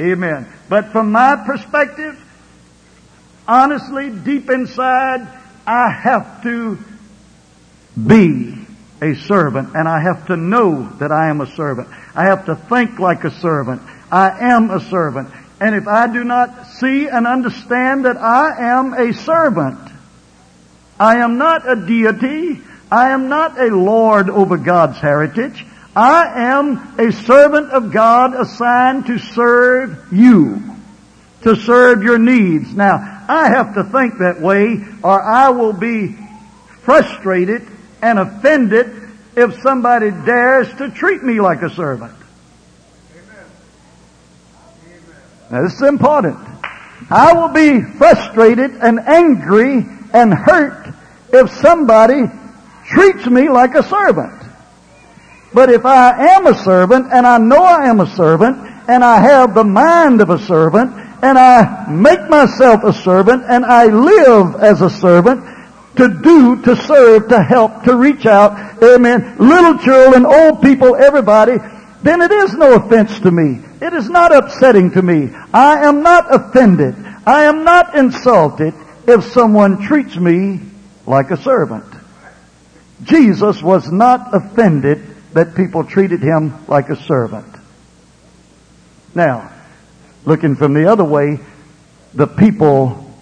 [0.00, 0.52] Amen.
[0.68, 2.20] But from my perspective,
[3.46, 5.28] honestly, deep inside,
[5.64, 6.78] I have to
[8.04, 8.66] be
[9.00, 11.86] a servant and I have to know that I am a servant.
[12.16, 13.80] I have to think like a servant.
[14.10, 15.30] I am a servant.
[15.60, 19.78] And if I do not see and understand that I am a servant,
[21.00, 26.98] I am not a deity, I am not a lord over God's heritage, I am
[26.98, 30.62] a servant of God assigned to serve you,
[31.42, 32.74] to serve your needs.
[32.74, 36.16] Now, I have to think that way or I will be
[36.82, 37.66] frustrated
[38.02, 38.94] and offended
[39.36, 42.14] if somebody dares to treat me like a servant.
[45.50, 46.36] Now this is important.
[47.10, 50.92] I will be frustrated and angry and hurt
[51.32, 52.22] if somebody
[52.88, 54.42] treats me like a servant.
[55.54, 59.20] But if I am a servant and I know I am a servant and I
[59.20, 60.92] have the mind of a servant
[61.22, 65.44] and I make myself a servant and I live as a servant
[65.96, 71.56] to do, to serve, to help, to reach out, amen, little children, old people, everybody,
[72.02, 73.65] then it is no offense to me.
[73.80, 75.30] It is not upsetting to me.
[75.52, 76.94] I am not offended.
[77.26, 78.74] I am not insulted
[79.06, 80.60] if someone treats me
[81.06, 81.84] like a servant.
[83.02, 85.02] Jesus was not offended
[85.34, 87.46] that people treated him like a servant.
[89.14, 89.52] Now,
[90.24, 91.38] looking from the other way,
[92.14, 93.14] the people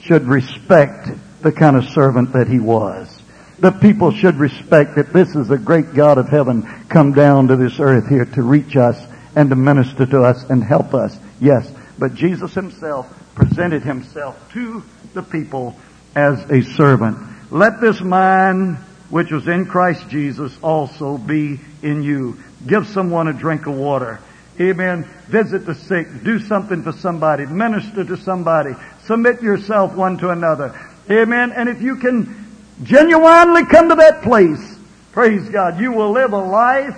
[0.00, 1.08] should respect
[1.42, 3.20] the kind of servant that he was.
[3.58, 7.56] The people should respect that this is a great God of heaven come down to
[7.56, 8.98] this earth here to reach us
[9.36, 11.18] and to minister to us and help us.
[11.40, 14.82] Yes, but Jesus himself presented himself to
[15.12, 15.76] the people
[16.14, 17.18] as a servant.
[17.50, 18.76] Let this mind
[19.10, 22.38] which was in Christ Jesus also be in you.
[22.66, 24.20] Give someone a drink of water.
[24.60, 25.04] Amen.
[25.28, 26.06] Visit the sick.
[26.22, 27.46] Do something for somebody.
[27.46, 28.74] Minister to somebody.
[29.04, 30.78] Submit yourself one to another.
[31.10, 31.52] Amen.
[31.52, 32.46] And if you can
[32.82, 34.78] genuinely come to that place,
[35.12, 36.96] praise God, you will live a life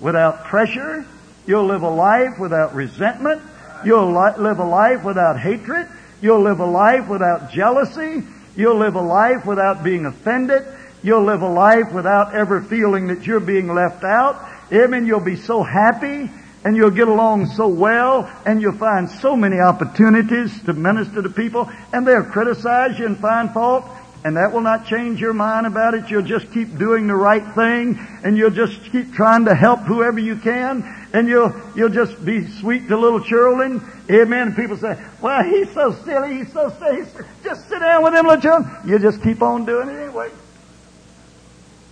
[0.00, 1.06] without pressure.
[1.46, 3.42] You'll live a life without resentment.
[3.84, 5.88] You'll li- live a life without hatred.
[6.20, 8.22] You'll live a life without jealousy.
[8.56, 10.66] You'll live a life without being offended.
[11.02, 14.46] You'll live a life without ever feeling that you're being left out.
[14.72, 15.06] Amen.
[15.06, 16.30] You'll be so happy
[16.64, 21.30] and you'll get along so well and you'll find so many opportunities to minister to
[21.30, 23.84] people and they'll criticize you and find fault
[24.22, 26.10] and that will not change your mind about it.
[26.10, 30.18] You'll just keep doing the right thing and you'll just keep trying to help whoever
[30.18, 33.82] you can and you'll, you'll just be sweet to little children.
[34.10, 34.48] Amen.
[34.48, 36.38] And people say, well, he's so silly.
[36.38, 37.06] He's so silly.
[37.42, 38.76] Just sit down with him, little children.
[38.86, 40.30] You just keep on doing it anyway.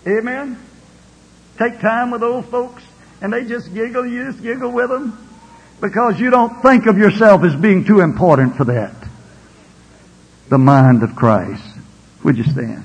[0.07, 0.59] Amen.
[1.57, 2.83] Take time with old folks
[3.23, 4.07] and they just giggle.
[4.07, 5.27] You just giggle with them
[5.81, 8.95] because you don't think of yourself as being too important for that.
[10.51, 11.78] The mind of Christ.
[12.25, 12.85] Would you stand?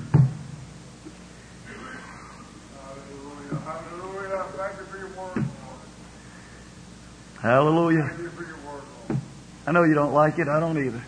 [7.40, 8.10] Hallelujah.
[9.66, 10.48] I know you don't like it.
[10.48, 11.02] I don't either.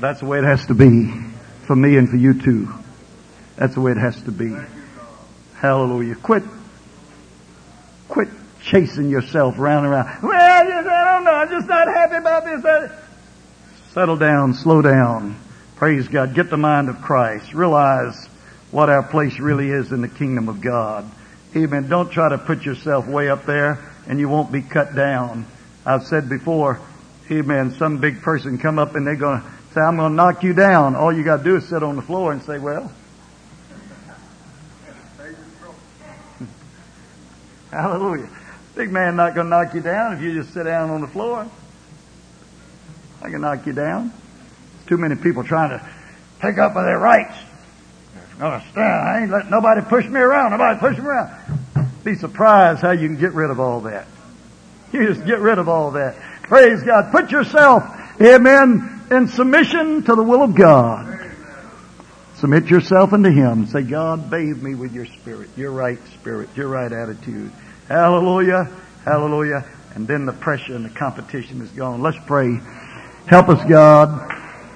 [0.00, 1.12] That's the way it has to be
[1.66, 2.68] for me and for you too.
[3.56, 4.52] That's the way it has to be.
[5.54, 6.16] Hallelujah.
[6.16, 6.42] Quit,
[8.08, 8.28] quit
[8.64, 10.22] chasing yourself round and round.
[10.24, 11.30] Well, I don't know.
[11.30, 12.90] I'm just not happy about this.
[13.92, 14.54] Settle down.
[14.54, 15.36] Slow down.
[15.82, 16.36] Praise God.
[16.36, 17.54] Get the mind of Christ.
[17.54, 18.28] Realize
[18.70, 21.10] what our place really is in the kingdom of God.
[21.56, 21.88] Amen.
[21.88, 25.44] Don't try to put yourself way up there and you won't be cut down.
[25.84, 26.80] I've said before,
[27.28, 30.44] amen, some big person come up and they're going to say, I'm going to knock
[30.44, 30.94] you down.
[30.94, 32.92] All you got to do is sit on the floor and say, well,
[37.72, 38.28] Hallelujah.
[38.76, 41.08] Big man not going to knock you down if you just sit down on the
[41.08, 41.50] floor.
[43.20, 44.12] I can knock you down.
[44.86, 45.88] Too many people trying to
[46.40, 47.36] take up their rights.
[48.38, 49.08] Gonna stand.
[49.08, 50.50] I ain't letting nobody push me around.
[50.50, 51.30] Nobody push me around.
[52.02, 54.06] Be surprised how you can get rid of all that.
[54.92, 56.16] You just get rid of all that.
[56.42, 57.12] Praise God.
[57.12, 57.84] Put yourself,
[58.20, 61.20] amen, in submission to the will of God.
[62.34, 63.66] Submit yourself unto Him.
[63.66, 67.52] Say, God, bathe me with your spirit, your right spirit, your right attitude.
[67.88, 68.68] Hallelujah.
[69.04, 69.64] Hallelujah.
[69.94, 72.02] And then the pressure and the competition is gone.
[72.02, 72.60] Let's pray.
[73.26, 74.31] Help us, God.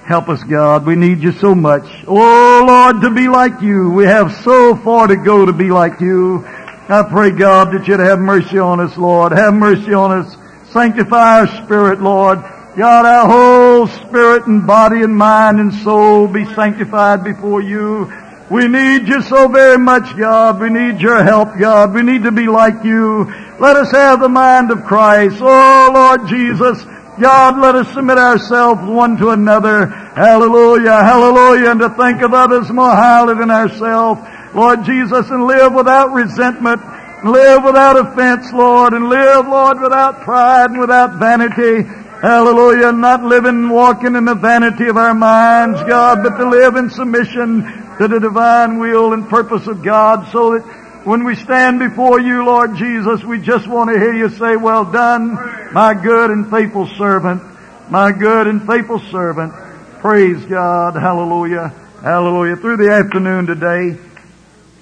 [0.07, 0.85] Help us, God.
[0.85, 1.83] We need you so much.
[2.07, 3.89] Oh, Lord, to be like you.
[3.89, 6.45] We have so far to go to be like you.
[6.47, 9.33] I pray, God, that you'd have mercy on us, Lord.
[9.33, 10.37] Have mercy on us.
[10.71, 12.39] Sanctify our spirit, Lord.
[12.77, 18.09] God, our whole spirit and body and mind and soul be sanctified before you.
[18.49, 20.61] We need you so very much, God.
[20.61, 21.93] We need your help, God.
[21.93, 23.25] We need to be like you.
[23.59, 25.39] Let us have the mind of Christ.
[25.41, 26.85] Oh, Lord Jesus.
[27.19, 29.87] God, let us submit ourselves one to another.
[29.87, 34.21] Hallelujah, hallelujah, and to think of others more highly than ourselves.
[34.53, 36.81] Lord Jesus, and live without resentment,
[37.25, 41.83] live without offense, Lord, and live, Lord, without pride and without vanity.
[42.21, 46.89] Hallelujah, not living walking in the vanity of our minds, God, but to live in
[46.89, 47.61] submission
[47.97, 52.43] to the divine will and purpose of God so that when we stand before you,
[52.45, 55.35] Lord Jesus, we just want to hear you say, well done,
[55.71, 57.41] my good and faithful servant,
[57.89, 59.53] my good and faithful servant.
[60.01, 60.95] Praise God.
[60.95, 61.69] Hallelujah.
[62.03, 62.57] Hallelujah.
[62.57, 63.97] Through the afternoon today,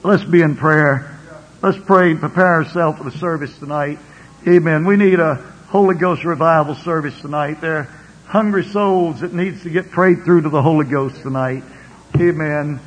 [0.01, 1.15] let's be in prayer.
[1.61, 3.99] Let's pray and prepare ourselves for the service tonight.
[4.47, 4.83] Amen.
[4.83, 5.35] We need a
[5.67, 7.61] Holy Ghost revival service tonight.
[7.61, 7.89] There are
[8.25, 11.61] hungry souls that needs to get prayed through to the Holy Ghost tonight.
[12.15, 12.79] Amen.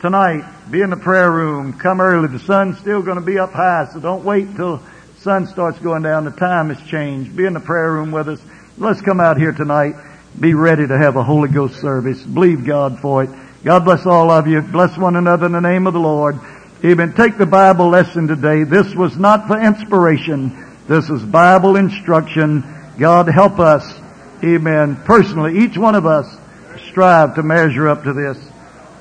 [0.00, 1.72] Tonight, be in the prayer room.
[1.72, 2.28] Come early.
[2.28, 5.78] The sun's still going to be up high, so don't wait till the sun starts
[5.78, 6.26] going down.
[6.26, 7.34] The time has changed.
[7.34, 8.40] Be in the prayer room with us.
[8.76, 9.94] Let's come out here tonight.
[10.38, 12.22] Be ready to have a Holy Ghost service.
[12.22, 13.30] Believe God for it.
[13.64, 14.60] God bless all of you.
[14.60, 16.38] Bless one another in the name of the Lord.
[16.84, 17.14] Amen.
[17.14, 18.64] Take the Bible lesson today.
[18.64, 20.76] This was not for inspiration.
[20.86, 22.62] This is Bible instruction.
[22.98, 23.98] God help us.
[24.44, 24.96] Amen.
[25.04, 26.26] Personally, each one of us
[26.90, 28.36] strive to measure up to this.